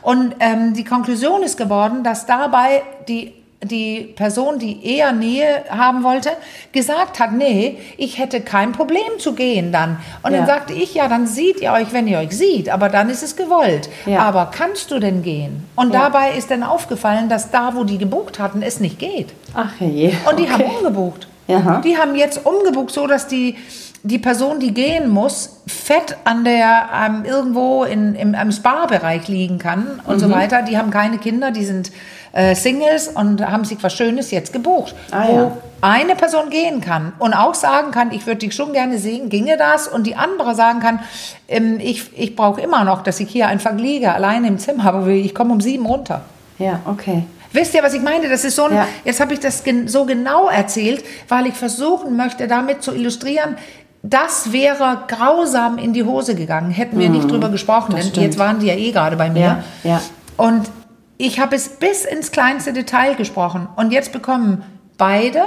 [0.01, 6.03] Und ähm, die Konklusion ist geworden, dass dabei die, die Person, die eher Nähe haben
[6.03, 6.29] wollte,
[6.73, 9.97] gesagt hat, nee, ich hätte kein Problem zu gehen dann.
[10.21, 10.37] Und Ja.
[10.39, 13.23] dann sagte ich, ja, dann seht ihr euch, wenn ihr euch sieht, aber dann ist
[13.23, 13.89] es gewollt.
[14.05, 14.19] Ja.
[14.19, 15.63] Aber kannst du denn gehen?
[15.75, 16.01] Und Ja.
[16.03, 19.33] dabei ist dann aufgefallen, dass da, wo die gebucht hatten, es nicht geht.
[19.55, 20.13] Ach je.
[20.29, 20.51] Und die okay.
[20.53, 21.27] haben umgebucht.
[21.49, 21.81] Aha.
[21.83, 23.55] Die haben jetzt umgebucht, so dass die
[24.03, 29.57] die Person, die gehen muss, fett an der ähm, irgendwo in, im, im Spa-Bereich liegen
[29.57, 30.19] kann und Mhm.
[30.19, 30.61] so weiter.
[30.61, 31.91] Die haben keine Kinder, die sind
[32.37, 35.51] äh, Singles und haben sich was Schönes jetzt gebucht, Ah, wo ja.
[35.81, 39.57] eine Person gehen kann und auch sagen kann, ich würde dich schon gerne sehen, ginge
[39.57, 39.87] das?
[39.87, 40.99] Und die andere sagen kann,
[41.47, 45.07] ähm, ich, ich brauche immer noch, dass ich hier einfach liege, alleine im Zimmer, aber
[45.07, 46.21] ich komme um sieben runter.
[46.59, 47.23] Ja, okay.
[47.53, 48.27] Wisst ihr, was ich meine?
[48.29, 48.87] Das ist so ein, Ja.
[49.05, 53.57] jetzt habe ich das gen so genau erzählt, weil ich versuchen möchte, damit zu illustrieren,
[54.03, 58.09] das wäre grausam in die Hose gegangen, hätten wir nicht drüber gesprochen, denn Mhm.
[58.09, 58.25] stimmt.
[58.25, 59.41] jetzt waren die ja eh gerade bei mir.
[59.41, 60.01] Ja, ja.
[60.37, 60.69] Und
[61.17, 63.67] ich habe es bis ins kleinste Detail gesprochen.
[63.75, 64.63] Und jetzt bekommen
[64.97, 65.43] beide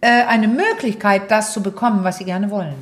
[0.00, 2.76] äh, eine Möglichkeit, das zu bekommen, was sie gerne wollen.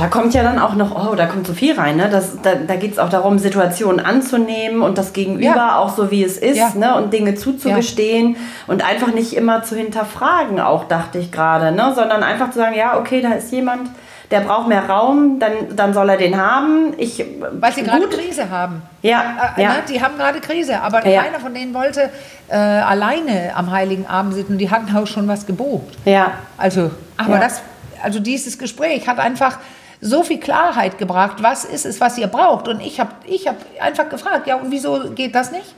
[0.00, 2.08] Da kommt ja dann auch noch, oh, da kommt so viel rein, ne?
[2.10, 5.76] Das, da da geht es auch darum, Situationen anzunehmen und das Gegenüber Ja.
[5.76, 6.72] auch so, wie es ist, Ja.
[6.74, 6.96] ne?
[6.96, 8.36] Und Dinge zuzugestehen
[8.66, 11.92] und einfach nicht immer zu hinterfragen, auch dachte ich gerade, ne?
[11.94, 13.90] Sondern einfach zu sagen, ja, okay, da ist jemand,
[14.30, 16.94] der braucht mehr Raum, dann, dann soll er den haben.
[16.96, 18.06] Ich, Weil sie gerade.
[18.08, 18.80] Krise haben.
[19.02, 19.68] Ja, Äh, ja.
[19.70, 21.22] Ne, die haben gerade Krise, aber Ja.
[21.24, 22.08] keiner von denen wollte
[22.48, 24.56] äh, alleine am Heiligen Abend sitzen.
[24.56, 25.98] Die hatten auch schon was gebucht.
[26.04, 27.40] Ja, Also, aber Ja.
[27.40, 27.60] das,
[28.02, 29.58] also dieses Gespräch hat einfach
[30.00, 32.68] so viel Klarheit gebracht, was ist es, was ihr braucht.
[32.68, 35.74] Und ich habe ich hab einfach gefragt, ja, und wieso geht das nicht?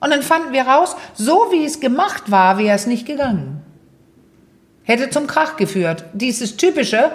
[0.00, 3.62] Und dann fanden wir raus, so wie es gemacht war, wäre es nicht gegangen.
[4.82, 6.04] Hätte zum Krach geführt.
[6.12, 7.10] Dieses typische.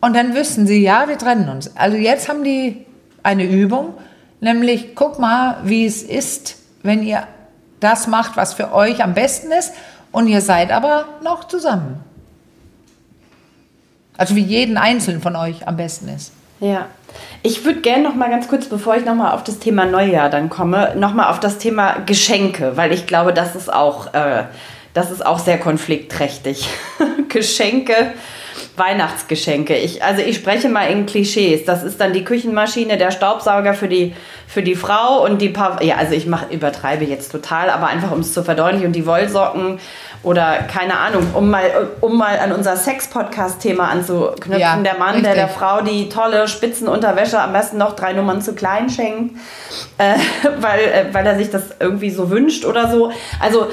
[0.00, 1.76] Und dann wüssten sie, ja, wir trennen uns.
[1.76, 2.86] Also jetzt haben die
[3.22, 3.94] eine Übung,
[4.40, 7.26] nämlich guck mal, wie es ist, wenn ihr
[7.80, 9.72] das macht, was für euch am besten ist,
[10.10, 12.00] und ihr seid aber noch zusammen.
[14.22, 16.30] Also wie jeden einzelnen von euch am besten ist.
[16.60, 16.86] Ja.
[17.42, 20.30] Ich würde gerne noch mal ganz kurz, bevor ich noch mal auf das Thema Neujahr
[20.30, 24.44] dann komme, noch mal auf das Thema Geschenke, weil ich glaube, das ist auch, äh,
[24.94, 26.68] das ist auch sehr konfliktträchtig.
[27.30, 28.12] Geschenke,
[28.76, 29.76] Weihnachtsgeschenke.
[29.76, 31.64] Ich, also ich spreche mal in Klischees.
[31.64, 34.14] Das ist dann die Küchenmaschine, der Staubsauger für die,
[34.46, 38.10] für die Frau und die paar, ja, also ich mach, übertreibe jetzt total, aber einfach
[38.10, 39.78] um es zu verdeutlichen und die Wollsocken
[40.22, 44.60] oder keine Ahnung, um mal, um mal an unser Sex-Podcast-Thema anzuknüpfen.
[44.60, 45.34] Ja, der Mann, der richtig.
[45.34, 49.36] der Frau die tolle Spitzenunterwäsche am besten noch drei Nummern zu klein schenkt,
[49.98, 50.14] äh,
[50.60, 53.12] weil, äh, weil er sich das irgendwie so wünscht oder so.
[53.40, 53.68] Also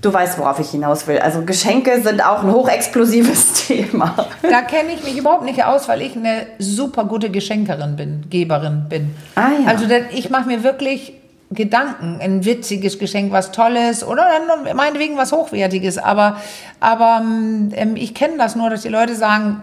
[0.00, 1.18] du weißt, worauf ich hinaus will.
[1.18, 4.14] Also Geschenke sind auch ein hochexplosives Thema.
[4.42, 8.86] Da kenne ich mich überhaupt nicht aus, weil ich eine super gute Geschenkerin bin, Geberin
[8.88, 9.14] bin.
[9.34, 9.68] Ah, ja.
[9.68, 11.14] Also ich mache mir wirklich
[11.52, 15.98] Gedanken, ein witziges Geschenk, was Tolles oder dann meinetwegen was Hochwertiges.
[15.98, 16.36] Aber,
[16.78, 19.62] aber ähm, ich kenne das nur, dass die Leute sagen,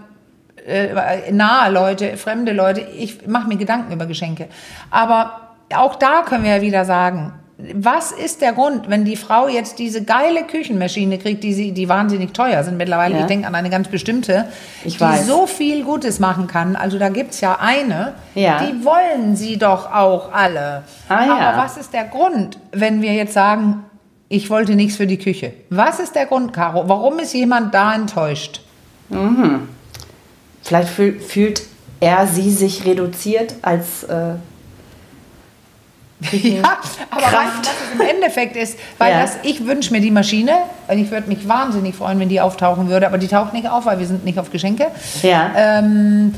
[0.66, 4.48] äh, nahe Leute, fremde Leute, ich mache mir Gedanken über Geschenke.
[4.92, 7.34] Aber auch da können wir ja wieder sagen,
[7.74, 11.90] was ist der Grund, wenn die Frau jetzt diese geile Küchenmaschine kriegt, die, sie, die
[11.90, 13.22] wahnsinnig teuer sind mittlerweile, Ja.
[13.22, 14.46] ich denke an eine ganz bestimmte,
[14.84, 15.26] Ich die weiß.
[15.26, 16.76] so viel Gutes machen kann.
[16.76, 18.60] Also da gibt es ja eine, Ja.
[18.64, 20.84] die wollen sie doch auch alle.
[21.10, 21.38] Ah, ja.
[21.50, 23.84] Aber was ist der Grund, wenn wir jetzt sagen,
[24.30, 25.54] ich wollte nichts für die Küche?
[25.72, 26.88] Was ist der Grund, Caro?
[26.88, 28.62] Warum ist jemand da enttäuscht?
[30.62, 31.64] Vielleicht fühl, fühlt
[32.00, 34.34] er sie sich reduziert als äh,
[36.32, 36.64] Ja,
[37.12, 37.34] aber Kraft.
[37.36, 38.80] weißt was es im Endeffekt ist?
[38.98, 39.22] Weil Ja.
[39.22, 40.54] das, ich wünsche mir die Maschine
[40.88, 43.86] und ich würde mich wahnsinnig freuen, wenn die auftauchen würde, aber die taucht nicht auf,
[43.86, 44.88] weil wir sind nicht auf Geschenke.
[45.22, 45.52] Ja.
[45.56, 46.34] Ähm,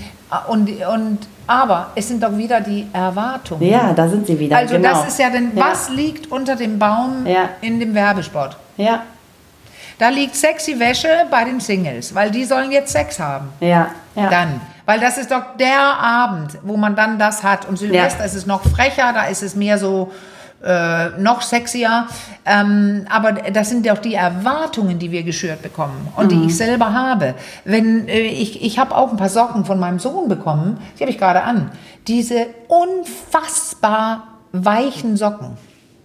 [0.49, 3.63] und, und, aber es sind doch wieder die Erwartungen.
[3.63, 4.57] ja, da sind sie wieder.
[4.57, 4.89] Also genau.
[4.89, 5.65] das ist ja denn, Ja.
[5.71, 7.49] was liegt unter dem Baum Ja.
[7.61, 8.57] in dem Werbespot?
[8.77, 9.03] Ja,
[9.97, 13.49] Da liegt sexy Wäsche bei den Singles, weil die sollen jetzt Sex haben.
[13.59, 14.29] ja, ja.
[14.29, 14.61] Dann.
[14.89, 17.67] Weil das ist doch der Abend, wo man dann das hat.
[17.69, 18.25] Und Silvester Ja.
[18.25, 20.11] ist es noch frecher, da ist es mehr so
[20.65, 22.07] äh, noch sexier.
[22.43, 26.29] Ähm, aber das sind doch die Erwartungen, die wir geschürt bekommen und Mhm.
[26.41, 27.35] die ich selber habe.
[27.65, 31.11] Wenn äh, ich, ich habe auch ein paar Socken von meinem Sohn bekommen, die habe
[31.11, 31.71] ich gerade an.
[32.07, 35.57] Diese unfassbar weichen Socken.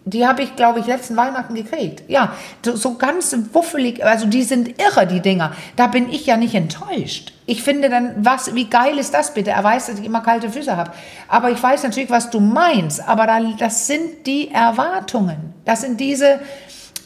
[0.04, 2.02] Die habe ich, glaube ich, letzten Weihnachten gekriegt.
[2.08, 2.32] Ja,
[2.64, 5.52] so, so ganz wuffelig, also die sind irre, die Dinger.
[5.76, 7.32] Da bin ich ja nicht enttäuscht.
[7.46, 9.50] Ich finde dann, was, wie geil ist das bitte?
[9.50, 10.92] Er weiß, dass ich immer kalte Füße habe.
[11.28, 13.06] Aber ich weiß natürlich, was du meinst.
[13.06, 15.52] Aber da, das sind die Erwartungen.
[15.66, 16.40] Das sind diese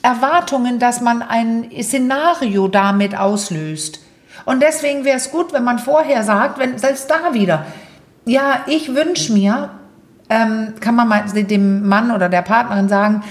[0.02, 4.00] Erwartungen, dass man ein Szenario damit auslöst.
[4.44, 7.66] Und deswegen wäre es gut, wenn man vorher sagt, wenn selbst da wieder,
[8.24, 9.70] ja, ich wünsche mir,
[10.30, 13.24] ähm, kann man mal dem Mann oder der Partnerin sagen,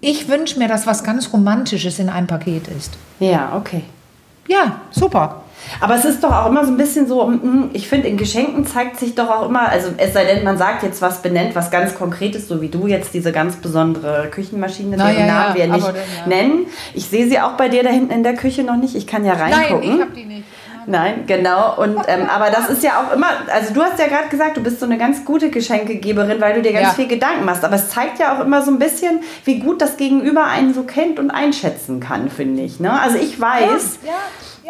[0.00, 2.96] ich wünsche mir, dass was ganz Romantisches in einem Paket ist.
[3.18, 3.82] ja, okay.
[4.46, 5.42] Ja, super.
[5.80, 8.66] Aber es ist doch auch immer so ein bisschen so, mm, ich finde, in Geschenken
[8.66, 11.70] zeigt sich doch auch immer, also es sei denn, man sagt jetzt was benennt, was
[11.70, 15.64] ganz Konkretes, so wie du jetzt diese ganz besondere Küchenmaschine, Na, deren ja, Namen ja,
[15.66, 16.36] wir nicht aber dann, ja.
[16.42, 16.66] nennen.
[16.94, 18.94] Ich sehe sie auch bei dir da hinten in der Küche noch nicht.
[18.94, 19.94] Ich kann ja Nein, reingucken.
[19.94, 20.44] ich habe die nicht.
[20.88, 21.74] Nein, genau.
[21.82, 24.62] Und ähm, aber das ist ja auch immer, also du hast ja gerade gesagt, du
[24.62, 26.92] bist so eine ganz gute Geschenkegeberin, weil du dir ganz Ja.
[26.92, 27.64] viel Gedanken machst.
[27.64, 30.84] Aber es zeigt ja auch immer so ein bisschen, wie gut das Gegenüber einen so
[30.84, 32.78] kennt und einschätzen kann, finde ich.
[32.78, 32.92] Ne?
[33.00, 33.98] Also ich weiß.
[34.04, 34.14] Ja, ja.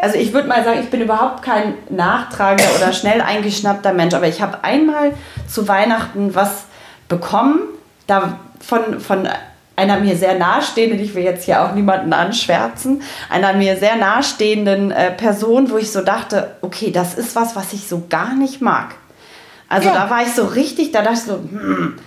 [0.00, 4.28] Also ich würde mal sagen, ich bin überhaupt kein nachtragender oder schnell eingeschnappter Mensch, aber
[4.28, 5.14] ich habe einmal
[5.48, 6.64] zu Weihnachten was
[7.09, 7.61] bekommen,
[8.06, 9.28] da von, von
[9.76, 14.90] einer mir sehr nahestehenden, ich will jetzt hier auch niemanden anschwärzen, einer mir sehr nahestehenden
[14.90, 18.61] äh, Person, wo ich so dachte, okay, das ist was, was ich so gar nicht
[18.62, 18.94] mag.
[19.68, 19.94] Also Ja.
[19.94, 21.98] da war ich so richtig, da dachte ich so, hm,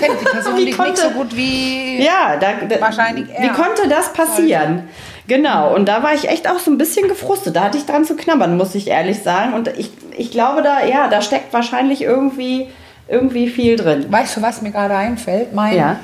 [0.00, 2.02] Kennt die Person Wie dich nicht so konnte- gut wie.
[2.04, 3.52] ja, da, da, Wahrscheinlich Wie er.
[3.52, 4.88] konnte das passieren?
[5.26, 7.56] Genau, und da war ich echt auch so ein bisschen gefrustet.
[7.56, 9.54] Da hatte ich dran zu knabbern, muss ich ehrlich sagen.
[9.54, 12.68] Und ich, ich glaube, da, ja, da steckt wahrscheinlich irgendwie,
[13.08, 14.06] irgendwie viel drin.
[14.10, 15.54] Weißt du, was mir gerade einfällt?
[15.54, 15.96] Mein Ja.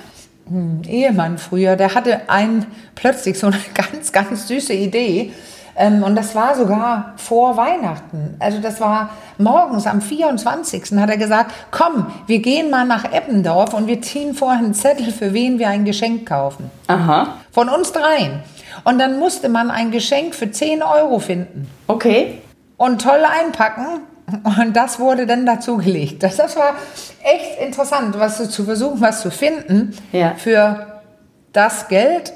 [0.49, 5.33] hm, Ehemann früher, der hatte ein, plötzlich so eine ganz, ganz süße Idee.
[5.77, 8.37] Ähm, und das war sogar vor Weihnachten.
[8.39, 10.99] Also das war morgens am 24.
[10.99, 15.13] hat er gesagt, komm, wir gehen mal nach Eppendorf und wir ziehen vorher einen Zettel,
[15.13, 16.71] für wen wir ein Geschenk kaufen.
[16.89, 18.43] Aha, Von uns dreien.
[18.85, 22.39] Und dann musste man ein Geschenk für 10 Euro finden okay.
[22.77, 24.01] und toll einpacken.
[24.45, 26.23] Und das wurde dann dazugelegt.
[26.23, 26.75] Das, das war
[27.23, 30.35] echt interessant, was zu- versuchen, was zu finden Ja.
[30.37, 31.01] für
[31.53, 32.33] das Geld,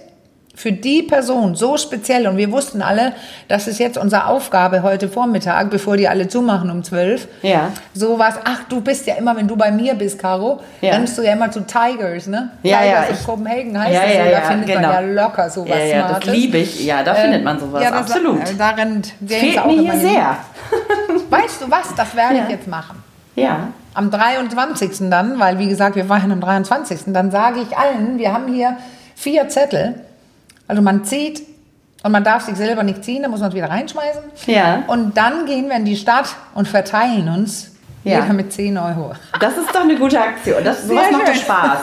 [0.57, 2.27] für die Person, so speziell.
[2.29, 3.13] Und wir wussten alle,
[3.49, 7.27] das ist jetzt unsere Aufgabe heute Vormittag, bevor die alle zumachen um 12.
[7.43, 7.73] Ja.
[7.93, 10.93] So was, ach, du bist ja immer, wenn du bei mir bist, Caro, Ja.
[10.95, 12.51] rennst du ja immer zu Tigers, ne?
[12.63, 14.81] Ja, Tigers ja, in ich- Copenhagen heißt Ja, das ja, so, da ja, findet genau.
[14.81, 16.85] man ja locker sowas Ja, ja, das liebe ich.
[16.85, 18.41] Ja, da findet man sowas, ja, das, absolut.
[18.49, 20.37] äh, Da rennt James Fehlt mir hier sehr.
[21.31, 23.03] Weißt du was, das werde ich jetzt machen.
[23.35, 23.69] Ja.
[23.95, 25.11] Am 23.
[25.11, 27.01] dann, weil wie gesagt, wir waren am 23.
[27.07, 28.77] Dann sage ich allen, wir haben hier
[29.17, 29.97] vier Zettel.
[30.69, 31.43] Also man zieht
[32.03, 34.23] und man darf sich selber nicht ziehen, da muss man es wieder reinschmeißen.
[34.47, 34.83] Ja.
[34.87, 37.71] Und dann gehen wir in die Stadt und verteilen uns
[38.05, 38.21] Ja.
[38.21, 39.13] jeder mit 10 Euro.
[39.41, 40.63] Das ist doch eine gute Aktion.
[40.65, 41.35] Das, sowas macht doch.
[41.35, 41.81] Spaß.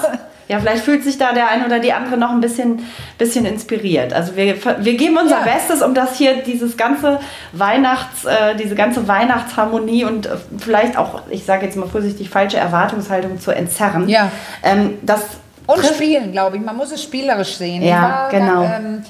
[0.47, 2.81] Ja, vielleicht fühlt sich da der eine oder die andere noch ein bisschen,
[3.17, 4.11] bisschen inspiriert.
[4.11, 5.43] Also wir, wir geben unser Ja.
[5.45, 7.19] Bestes, um das hier, dieses ganze
[7.53, 12.57] Weihnachts, äh, diese ganze Weihnachtsharmonie und äh, vielleicht auch, ich sage jetzt mal vorsichtig, falsche
[12.57, 14.09] Erwartungshaltung zu entzerren.
[14.09, 14.29] Ja.
[14.61, 15.21] Ähm, das
[15.67, 16.63] Und spielen, glaube ich.
[16.63, 17.81] Man muss es spielerisch sehen.
[17.83, 18.63] Ja, genau.
[18.63, 19.03] Ähm,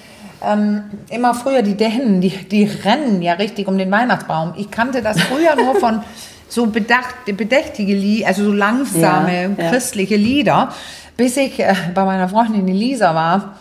[0.43, 4.53] ähm, immer früher, die Dänen, die, die rennen ja richtig um den Weihnachtsbaum.
[4.57, 6.03] Ich kannte das früher nur von
[6.49, 9.69] so bedacht, bedächtige Lieder, also so langsame Ja, ja.
[9.69, 10.69] christliche Lieder,
[11.15, 13.55] bis ich äh, bei meiner Freundin Elisa war,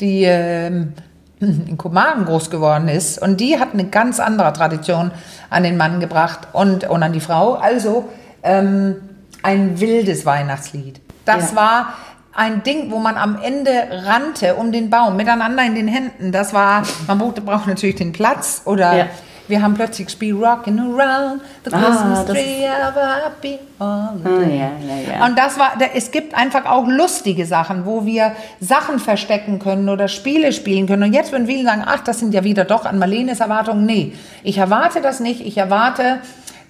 [0.00, 0.92] die ähm,
[1.40, 3.20] in Kopenhagen groß geworden ist.
[3.22, 5.10] Und die hat eine ganz andere Tradition
[5.50, 7.54] an den Mann gebracht und, und an die Frau.
[7.54, 8.08] Also
[8.42, 8.96] ähm,
[9.42, 11.00] ein wildes Weihnachtslied.
[11.24, 11.56] Das Ja.
[11.56, 11.94] war
[12.36, 13.70] ein Ding, wo man am Ende
[14.06, 16.32] rannte um den Baum, miteinander in den Händen.
[16.32, 19.06] Das war, man brauchte, braucht natürlich den Platz oder Ja.
[19.46, 24.62] wir haben plötzlich gespielt Rockin' Around the Ah, Christmas das- Tree of a Happy Holiday.
[24.62, 24.70] Ah,
[25.08, 25.24] ja, ja.
[25.26, 30.08] Und das war, es gibt einfach auch lustige Sachen, wo wir Sachen verstecken können oder
[30.08, 31.02] Spiele spielen können.
[31.04, 33.86] Und jetzt würden viele sagen, ach, das sind ja wieder doch an Marlenes Erwartungen.
[33.86, 35.40] Nee, ich erwarte das nicht.
[35.46, 36.18] Ich erwarte,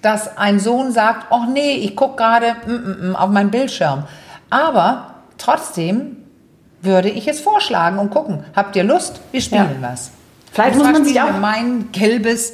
[0.03, 4.03] dass ein Sohn sagt, ach nee, ich gucke gerade mm, mm, mm, auf meinen Bildschirm.
[4.51, 5.14] Aber
[5.45, 6.17] trotzdem
[6.81, 9.21] würde ich es vorschlagen und gucken, habt ihr Lust?
[9.31, 10.11] Wir spielen was.
[10.51, 12.53] Vielleicht muss man sich auch- wir mein gelbes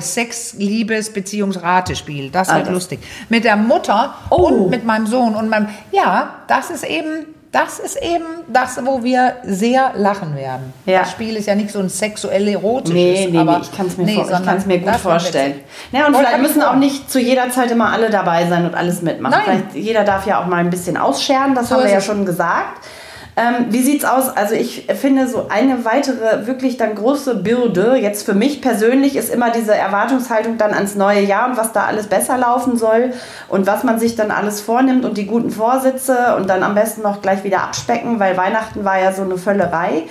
[0.00, 2.30] Sex, Liebes, Beziehungsratespiel.
[2.30, 3.00] Das Ah, wird das- lustig.
[3.28, 4.46] Mit der Mutter Oh.
[4.46, 5.68] und mit meinem Sohn und meinem.
[5.90, 10.72] Ja, das ist eben, das ist eben das, wo wir sehr lachen werden.
[10.86, 11.00] Ja.
[11.00, 12.94] Das Spiel ist ja nicht so ein sexuell erotisches.
[12.94, 15.60] Nee, nee, aber nee, ich kann es mir, nee, vor, mir gut vorstellen.
[15.92, 18.74] Ja, und Und vielleicht müssen auch nicht zu jeder Zeit immer alle dabei sein und
[18.74, 19.36] alles mitmachen.
[19.46, 19.64] Nein.
[19.70, 22.24] Vielleicht jeder darf ja auch mal ein bisschen ausscheren, das So haben wir ja schon
[22.24, 22.86] gesagt.
[23.34, 24.28] Ähm, wie sieht's aus?
[24.28, 29.32] Also ich finde so eine weitere wirklich dann große Bürde jetzt für mich persönlich ist
[29.32, 33.14] immer diese Erwartungshaltung dann ans neue Jahr und was da alles besser laufen soll
[33.48, 37.00] und was man sich dann alles vornimmt und die guten Vorsätze und dann am besten
[37.00, 40.02] noch gleich wieder abspecken, weil Weihnachten war ja so eine Völlerei.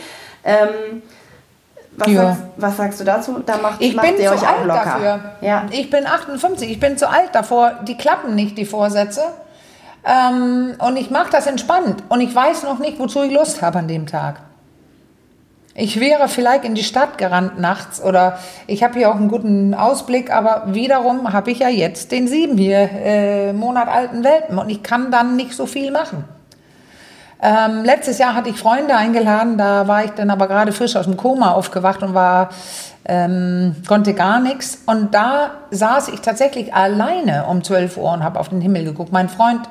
[0.43, 1.03] Ähm,
[1.97, 2.21] was, Ja.
[2.23, 3.43] sagst, was sagst du dazu?
[3.45, 4.83] Da macht, Ich macht bin ihr zu euch auch alt locker.
[4.83, 5.19] dafür.
[5.41, 5.65] Ja.
[5.69, 7.73] Ich bin 58, ich bin zu alt davor.
[7.83, 9.21] Die klappen nicht, die Vorsätze.
[10.03, 12.03] Ähm, und ich mache das entspannt.
[12.09, 14.41] Und ich weiß noch nicht, wozu ich Lust habe an dem Tag.
[15.73, 18.37] Ich wäre vielleicht in die Stadt gerannt nachts oder
[18.67, 22.57] ich habe hier auch einen guten Ausblick, aber wiederum habe ich ja jetzt den sieben
[22.57, 26.25] hier äh, Monat alten Welpen und ich kann dann nicht so viel machen.
[27.41, 31.05] Ähm, letztes Jahr hatte ich Freunde eingeladen, da war ich dann aber gerade frisch aus
[31.05, 32.49] dem Koma aufgewacht und war,
[33.05, 34.79] ähm, konnte gar nichts.
[34.85, 39.11] Und da saß ich tatsächlich alleine um 12 Uhr und habe auf den Himmel geguckt.
[39.11, 39.61] Mein Freund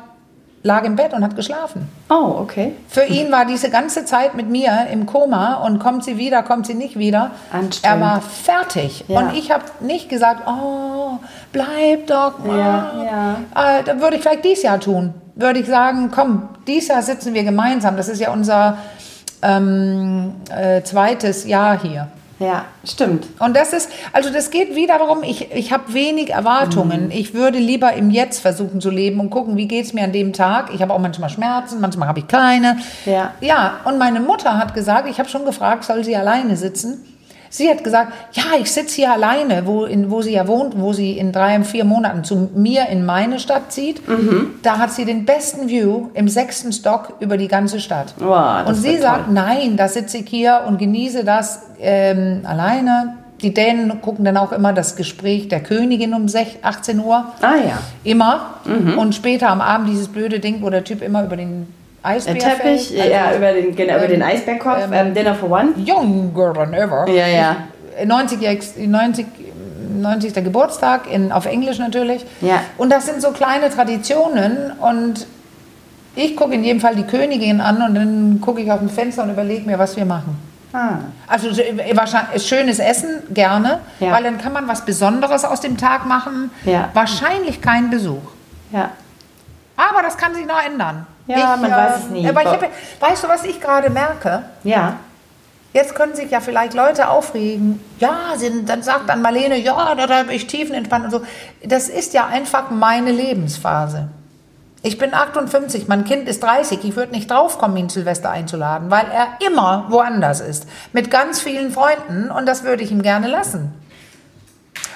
[0.63, 1.89] lag im Bett und hat geschlafen.
[2.11, 2.75] Oh, okay.
[2.89, 6.67] Für ihn war diese ganze Zeit mit mir im Koma und kommt sie wieder, kommt
[6.67, 7.31] sie nicht wieder.
[7.51, 7.85] Anstrengend.
[7.85, 9.05] Er war fertig.
[9.09, 9.19] Ja.
[9.21, 11.19] Und ich habe nicht gesagt, oh,
[11.53, 12.59] bleib doch mal.
[12.59, 15.15] Ja, Äh, da würde ich vielleicht dieses Jahr tun.
[15.35, 17.97] Würde ich sagen, komm, dieses Jahr sitzen wir gemeinsam.
[17.97, 18.77] Das ist ja unser
[19.43, 22.09] ähm, äh, zweites Jahr hier.
[22.41, 23.27] Ja, stimmt.
[23.39, 27.07] Und das ist, also das geht wieder darum, ich, ich habe wenig Erwartungen.
[27.07, 27.11] Mhm.
[27.11, 30.13] Ich würde lieber im Jetzt versuchen zu leben und gucken, wie geht es mir an
[30.13, 30.73] dem Tag.
[30.73, 32.79] Ich habe auch manchmal Schmerzen, manchmal habe ich keine.
[33.05, 33.35] Ja.
[33.43, 37.05] Ja, und meine Mutter hat gesagt, ich habe schon gefragt, soll sie alleine sitzen?
[37.53, 40.93] Sie hat gesagt, ja, ich sitze hier alleine, wo, in, wo sie ja wohnt, wo
[40.93, 44.09] sie in drei, vier Monaten zu mir in meine Stadt zieht.
[44.09, 44.55] Mhm.
[44.63, 48.15] Da hat sie den besten View im sechsten Stock über die ganze Stadt.
[48.19, 49.35] Wow, und sie sagt, toll.
[49.35, 53.17] nein, da sitze ich hier und genieße das ähm, alleine.
[53.43, 57.25] Die Dänen gucken dann auch immer das Gespräch der Königin um 16, 18 Uhr.
[57.41, 57.79] Ah ja.
[58.05, 58.55] Immer.
[58.65, 58.97] Mhm.
[58.97, 61.67] Und später am Abend dieses blöde Ding, wo der Typ immer über den
[62.03, 63.01] Der Eisbär Teppich, fällt.
[63.01, 65.71] Also, ja, über den, genau, über den Eisbergkopf, ähm, Dinner for One.
[65.77, 67.07] Younger than ever.
[67.09, 67.57] Ja, ja.
[68.05, 69.27] 90, 90,
[70.01, 70.35] 90.
[70.35, 72.25] Geburtstag, in, auf Englisch natürlich.
[72.41, 72.63] Ja.
[72.79, 75.27] Und das sind so kleine Traditionen und
[76.17, 79.23] ich gucke in jedem Fall die Königin an und dann gucke ich auf dem Fenster
[79.23, 80.39] und überlege mir, was wir machen.
[80.73, 80.99] Ah.
[81.27, 84.13] Also so, äh, wahrscheinlich schönes Essen gerne, Ja.
[84.13, 86.51] weil dann kann man was Besonderes aus dem Tag machen.
[86.65, 86.89] Ja.
[86.95, 88.23] Wahrscheinlich kein Besuch.
[88.73, 88.91] Ja.
[89.77, 91.07] Aber das kann sich noch ändern.
[91.39, 92.29] Ja, man weiß es nie.
[92.29, 92.63] Aber ich hab,
[93.01, 94.43] weißt du, was ich gerade merke?
[94.65, 94.97] Ja.
[95.73, 97.81] Jetzt können sich ja vielleicht Leute aufregen.
[98.01, 101.23] Ja, sind, dann sagt dann Marlene, ja, da, da habe ich tiefenentspannt und so.
[101.65, 104.09] Das ist ja einfach meine Lebensphase.
[104.83, 106.85] Ich bin 58, mein Kind ist 30.
[106.85, 110.67] Ich würde nicht draufkommen, ihn Silvester einzuladen, weil er immer woanders ist.
[110.93, 113.73] Mit ganz vielen Freunden und das würde ich ihm gerne lassen.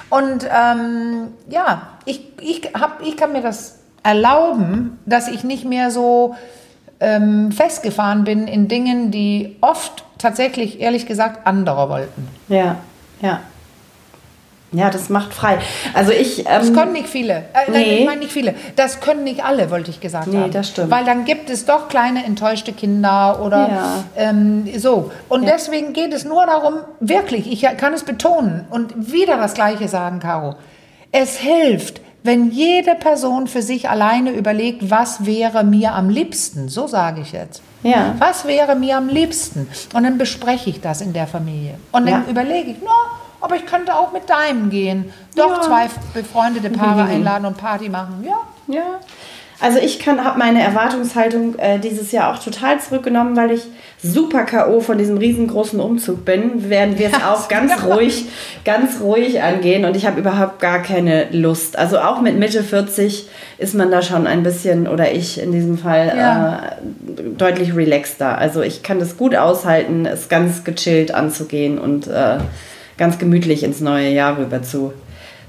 [0.09, 5.90] Und ähm, ja, ich, ich, hab, ich kann mir das erlauben, dass ich nicht mehr
[5.90, 6.36] so
[7.00, 12.28] ähm, festgefahren bin in Dingen, die oft tatsächlich, ehrlich gesagt, andere wollten.
[12.48, 12.76] Ja.
[13.20, 13.40] Ja.
[14.72, 15.59] Ja, das macht frei.
[15.92, 16.42] Also ich.
[16.44, 17.34] Das Ähm, können nicht viele.
[17.34, 17.98] Äh, Nein, Nee.
[18.00, 18.55] ich meine nicht viele.
[18.74, 20.50] Das können nicht alle, wollte ich gesagt Nee, haben.
[20.50, 20.90] das stimmt.
[20.90, 24.05] Weil dann gibt es doch kleine enttäuschte Kinder oder Ja.
[24.16, 25.12] ähm, so.
[25.28, 29.86] Und deswegen geht es nur darum, wirklich, ich kann es betonen und wieder das Gleiche
[29.86, 30.57] sagen, Caro.
[31.16, 36.68] Es hilft, wenn jede Person für sich alleine überlegt, was wäre mir am liebsten.
[36.68, 37.62] So sage ich jetzt.
[37.84, 38.14] Ja.
[38.18, 39.68] Was wäre mir am liebsten?
[39.94, 41.74] Und dann bespreche ich das in der Familie.
[41.92, 42.30] Und dann Ja.
[42.30, 42.90] überlege ich, na,
[43.40, 45.12] aber ich könnte auch mit deinem gehen.
[45.36, 45.60] Doch Ja.
[45.60, 48.24] zwei befreundete Paare einladen und Party machen.
[48.26, 48.38] Ja.
[48.74, 48.82] Ja.
[49.61, 53.62] Also ich habe meine Erwartungshaltung äh, dieses Jahr auch total zurückgenommen, weil ich
[54.02, 54.80] super K.O.
[54.80, 58.26] von diesem riesengroßen Umzug bin, werden wir es Ja, auch ganz ruhig,
[58.64, 61.78] ganz ruhig angehen und ich habe überhaupt gar keine Lust.
[61.78, 63.28] Also auch mit Mitte 40
[63.59, 66.57] ist man da schon ein bisschen, oder ich in diesem Fall, Ja.
[67.16, 68.36] äh, deutlich relaxter.
[68.36, 72.38] Also ich kann das gut aushalten, es ganz gechillt anzugehen und äh,
[72.98, 74.92] ganz gemütlich ins neue Jahr rüber zu,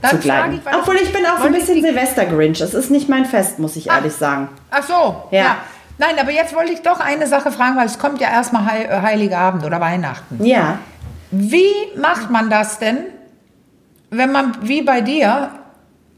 [0.09, 0.61] zu gleiten.
[0.65, 2.61] ich, Obwohl ich bin auch so ein bisschen Silvester-Grinch.
[2.61, 3.95] Es ist nicht mein Fest, muss ich Ah.
[3.97, 4.49] ehrlich sagen.
[4.71, 5.23] Ach so.
[5.31, 5.57] Ja.
[5.97, 8.85] Nein, aber jetzt wollte ich doch eine Sache fragen, weil es kommt ja erstmal Heil,
[8.89, 10.43] äh, Heilige Abend oder Weihnachten.
[10.43, 10.79] Ja.
[11.31, 12.97] Wie macht man das denn,
[14.09, 15.51] wenn man wie bei dir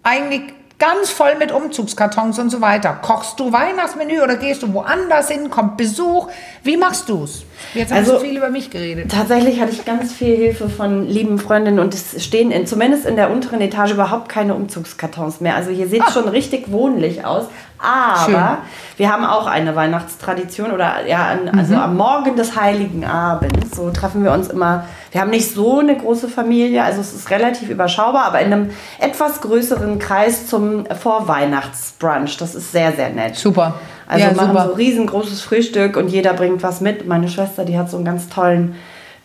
[0.03, 2.97] eigentlich ganz voll mit Umzugskartons und so weiter?
[3.01, 5.49] Kochst du Weihnachtsmenü oder gehst du woanders hin?
[5.49, 6.27] Kommt Besuch?
[6.63, 7.43] Wie machst du's?
[7.73, 9.11] Jetzt haben Also- wir so viel über mich geredet.
[9.11, 13.15] Tatsächlich hatte ich ganz viel Hilfe von lieben Freundinnen und es stehen in, zumindest in
[13.15, 15.55] der unteren Etage überhaupt keine Umzugskartons mehr.
[15.55, 17.45] Also hier sieht es schon richtig wohnlich aus.
[17.79, 18.35] Aber Schön.
[18.97, 23.77] Wir haben auch eine Weihnachtstradition oder ja, an, also am Morgen des Heiligen Abends.
[23.77, 24.85] So treffen wir uns immer.
[25.11, 28.69] Wir haben nicht so eine große Familie, also es ist relativ überschaubar, aber in einem
[28.97, 32.37] etwas größeren Kreis zum Vorweihnachtsbrunch.
[32.37, 33.35] Das ist sehr, sehr nett.
[33.35, 33.75] Super.
[34.07, 34.67] Also ja, machen super.
[34.69, 37.07] so riesengroßes Frühstück und jeder bringt was mit.
[37.07, 38.75] Meine Schwester, die hat so einen ganz tollen,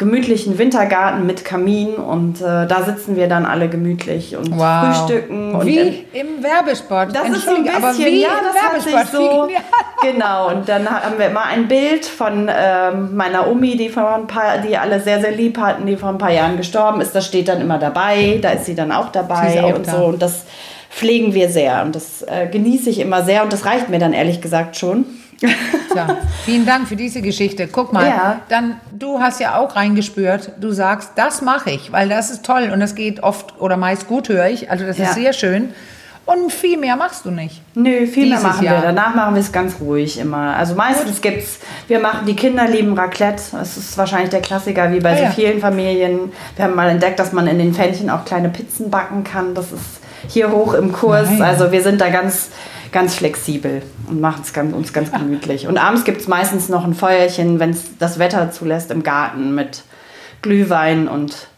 [0.02, 4.96] gemütlichen Wintergarten mit Kamin und äh, da sitzen wir dann alle gemütlich und Wow.
[5.06, 5.54] frühstücken.
[5.54, 7.08] Und wie in- im Werbespot.
[7.14, 9.20] das ist so ein bisschen, aber wie ja, im das hat sich Werbespot.
[9.22, 9.48] so,
[10.12, 10.48] genau.
[10.48, 14.58] Und dann haben wir immer ein Bild von ähm, meiner Omi, die vor ein paar,
[14.58, 17.14] die alle sehr, sehr lieb hatten, die vor ein paar Jahren gestorben ist.
[17.14, 18.38] Das steht dann immer dabei.
[18.42, 19.92] Da ist sie dann auch dabei auch und da.
[19.92, 20.04] so.
[20.06, 20.44] Und das
[20.90, 24.12] pflegen wir sehr und das äh, genieße ich immer sehr und das reicht mir dann
[24.12, 25.06] ehrlich gesagt schon.
[25.94, 27.68] Ja, vielen Dank für diese Geschichte.
[27.68, 28.40] Guck mal, Ja.
[28.48, 30.52] dann du hast ja auch reingespürt.
[30.60, 34.08] Du sagst, das mache ich, weil das ist toll und das geht oft oder meist
[34.08, 34.70] gut, höre ich.
[34.70, 35.04] Also das Ja.
[35.06, 35.74] ist sehr schön.
[36.24, 37.60] Und viel mehr machst du nicht.
[37.74, 38.76] Nö, viel mehr machen Jahr.
[38.76, 38.82] wir.
[38.82, 40.56] Danach machen wir es ganz ruhig immer.
[40.56, 43.42] Also meistens gibt's, wir machen, die Kinder lieben Raclette.
[43.50, 45.30] Das ist wahrscheinlich der Klassiker, wie bei Ah, so ja.
[45.32, 46.30] vielen Familien.
[46.54, 49.54] Wir haben mal entdeckt, dass man in den Pfännchen auch kleine Pizzen backen kann.
[49.56, 49.82] Das ist
[50.28, 51.28] hier hoch im Kurs.
[51.28, 51.42] Nein.
[51.42, 52.50] Also wir sind da ganz,
[52.92, 55.66] ganz flexibel und machen es ganz, uns ganz gemütlich.
[55.66, 59.54] Und abends gibt es meistens noch ein Feuerchen, wenn es das Wetter zulässt, im Garten
[59.54, 59.82] mit
[60.42, 61.48] Glühwein und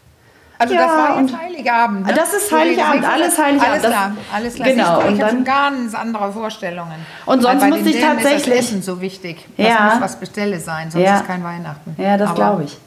[0.57, 2.07] Also Ja, das war jetzt Heiligabend.
[2.07, 2.13] Ne?
[2.13, 3.71] Das ist Heiligabend, das alles Heiligabend.
[3.71, 4.67] Alles Das- klar, alles klar.
[4.69, 6.95] genau, und ich habe ganz andere Vorstellungen.
[7.25, 9.45] Und sonst Weil bei den ich Dänen Ist tatsächlich- das Essen so wichtig.
[9.57, 9.89] Das Ja.
[9.91, 11.17] muss was Bestelle sein, sonst Ja.
[11.17, 11.95] ist kein Weihnachten.
[12.01, 12.77] Ja, das glaube ich.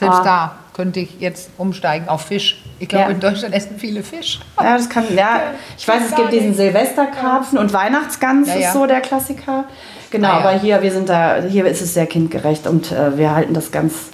[0.00, 0.24] Selbst Ah.
[0.24, 2.62] da könnte ich jetzt umsteigen auf Fisch.
[2.78, 3.10] Ich glaube, Ja.
[3.10, 4.40] in Deutschland essen viele Fisch.
[4.58, 5.40] Ja, das kann, ja.
[5.76, 8.66] Ich weiß, es gibt diesen Silvesterkarpfen und Weihnachtsgans Ja, ja.
[8.68, 9.64] ist so der Klassiker.
[10.10, 13.34] Genau, Ah, aber hier, wir sind da, hier ist es sehr kindgerecht und äh, wir
[13.34, 14.10] halten das ganz,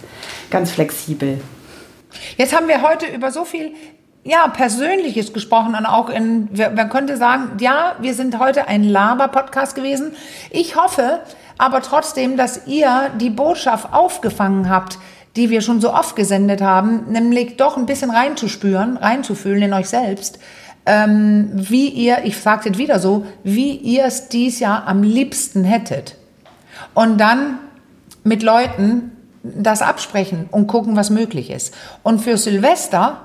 [0.50, 1.40] ganz flexibel.
[2.36, 3.72] Jetzt haben wir heute über so viel
[4.24, 9.76] ja, Persönliches gesprochen und auch in, man könnte sagen, ja, wir sind heute ein Laber-Podcast
[9.76, 10.16] gewesen.
[10.50, 11.20] Ich hoffe
[11.58, 14.98] aber trotzdem, dass ihr die Botschaft aufgefangen habt,
[15.36, 19.88] die wir schon so oft gesendet haben, nämlich doch ein bisschen reinzuspüren, reinzufühlen in euch
[19.88, 20.38] selbst,
[20.86, 25.64] ähm, wie ihr, ich sage jetzt wieder so, wie ihr es dies Jahr am liebsten
[25.64, 26.16] hättet.
[26.94, 27.58] Und dann
[28.24, 29.12] mit Leuten
[29.42, 31.74] das absprechen und gucken, was möglich ist.
[32.02, 33.20] Und für Silvester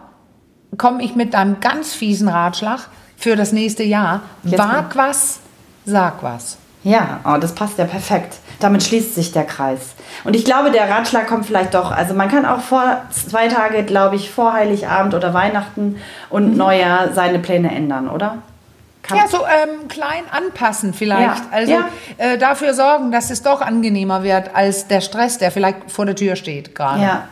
[0.77, 4.21] komme ich mit einem ganz fiesen Ratschlag für das nächste Jahr.
[4.43, 5.39] Jetzt Wag was,
[5.85, 6.57] sag was.
[6.83, 8.37] Ja, oh, das passt ja perfekt.
[8.59, 9.93] Damit schließt sich der Kreis.
[10.23, 11.91] Und ich glaube, der Ratschlag kommt vielleicht doch.
[11.91, 15.97] Also man kann auch vor zwei Tage, glaube ich, vor Heiligabend oder Weihnachten
[16.29, 18.39] und Neujahr seine Pläne ändern, oder?
[19.03, 21.21] Kann, Ja, so ähm, klein anpassen vielleicht.
[21.21, 21.87] Ja, Also ja.
[22.17, 26.15] Äh, dafür sorgen, dass es doch angenehmer wird als der Stress, der vielleicht vor der
[26.15, 27.01] Tür steht gerade.
[27.01, 27.27] Ja.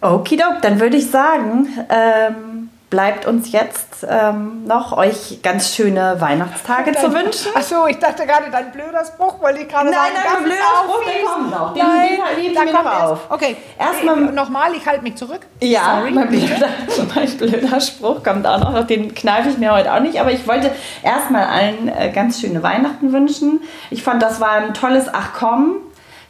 [0.00, 2.55] Okidok, dann würde ich sagen, ähm,
[2.88, 7.50] bleibt uns jetzt ähm, noch euch ganz schöne Weihnachtstage zu wünschen.
[7.54, 10.34] Ach so, ich dachte gerade, dein blöder Spruch wollte ich gerade Nein, sagen.
[10.34, 11.74] nein, blöder Spruch, der kommt noch.
[11.74, 13.20] Den- Nein, den ich da kommt noch erst- auf.
[13.30, 15.40] Okay, Erstmal- Äh, nochmal, ich halte mich zurück.
[15.60, 16.10] Ja, Sorry.
[16.12, 16.68] mein blöder,
[17.14, 18.86] mein blöder Spruch kommt auch noch.
[18.86, 20.20] Den kneife ich mir heute auch nicht.
[20.20, 20.70] Aber ich wollte
[21.02, 23.62] erstmal allen äh, ganz schöne Weihnachten wünschen.
[23.90, 25.76] Ich fand, das war ein tolles Ach komm.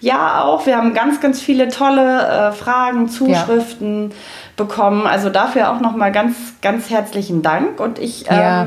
[0.01, 0.67] Ja, auch.
[0.67, 4.13] Wir haben ganz, ganz viele tolle äh, Fragen, Zuschriften
[4.57, 5.07] bekommen.
[5.07, 7.81] Also dafür auch nochmal ganz, ganz herzlichen Dank.
[7.81, 8.67] Und ich ähm, Ja.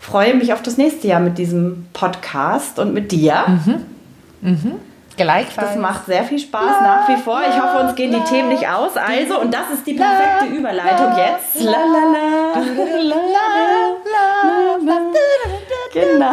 [0.00, 3.44] freue mich auf das nächste Jahr mit diesem Podcast und mit dir.
[5.16, 5.70] Gleichfalls.
[5.72, 7.40] Das macht sehr viel Spaß nach wie vor.
[7.48, 8.92] Ich hoffe, uns gehen die Themen nicht aus.
[8.96, 11.60] Also, und das ist die perfekte Überleitung jetzt.
[11.64, 12.62] La, la, la,
[15.94, 16.32] la, la,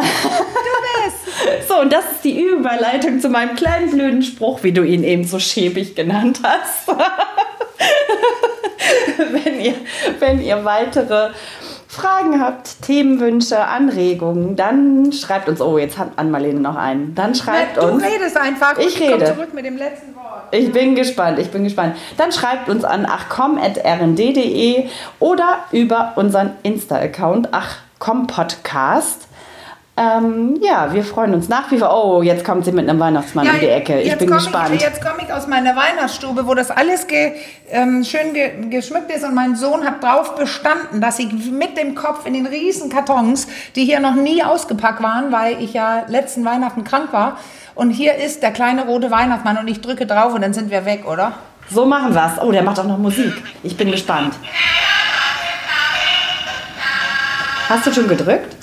[1.68, 5.24] So, und das ist die Überleitung zu meinem kleinen blöden Spruch, wie du ihn eben
[5.24, 6.88] so schäbig genannt hast.
[9.18, 9.74] wenn, ihr,
[10.18, 11.30] wenn ihr weitere
[11.88, 15.60] Fragen habt, Themenwünsche, Anregungen, dann schreibt uns.
[15.60, 17.14] Oh, jetzt hat Ann-Marlene noch einen.
[17.14, 18.04] Dann schreibt du uns.
[18.04, 18.78] redest einfach.
[18.78, 19.34] Ich und komm rede.
[19.34, 20.44] zurück mit dem letzten Wort.
[20.50, 21.96] Ich bin gespannt, ich bin gespannt.
[22.18, 24.88] Dann schreibt uns an achcom.rnd.de
[25.20, 29.26] oder über unseren Insta-Account achcompodcast.
[29.98, 31.90] Ähm, ja, wir freuen uns nach wie vor.
[31.90, 33.98] Oh, jetzt kommt sie mit einem Weihnachtsmann um die Ecke.
[34.00, 34.74] Ich jetzt bin gespannt.
[34.74, 37.32] Ich, jetzt komme ich aus meiner Weihnachtsstube, wo das alles ge,
[37.70, 41.94] ähm, schön ge, geschmückt ist und mein Sohn hat drauf bestanden, dass ich mit dem
[41.94, 46.44] Kopf in den riesen Kartons, die hier noch nie ausgepackt waren, weil ich ja letzten
[46.44, 47.38] Weihnachten krank war.
[47.74, 50.84] Und hier ist der kleine rote Weihnachtsmann und ich drücke drauf und dann sind wir
[50.84, 51.32] weg, oder?
[51.70, 52.38] so machen wir's.
[52.40, 53.32] Oh, der macht auch noch Musik.
[53.62, 54.34] Ich bin gespannt.
[57.68, 58.55] Hast du schon gedrückt?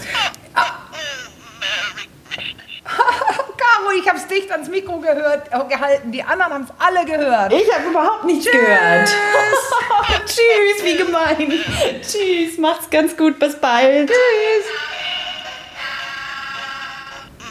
[4.04, 6.12] ich habe es dicht ans Mikro gehört, äh, gehalten.
[6.12, 7.54] Die anderen haben es alle gehört.
[7.54, 8.52] Ich habe überhaupt nichts Tschüss.
[8.54, 9.10] gehört.
[10.26, 11.64] Tschüss, wie gemein.
[12.02, 13.40] Tschüss, macht's ganz gut.
[13.40, 14.10] Bis bald.
[14.10, 14.66] Tschüss.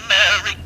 [0.08, 0.61] Merry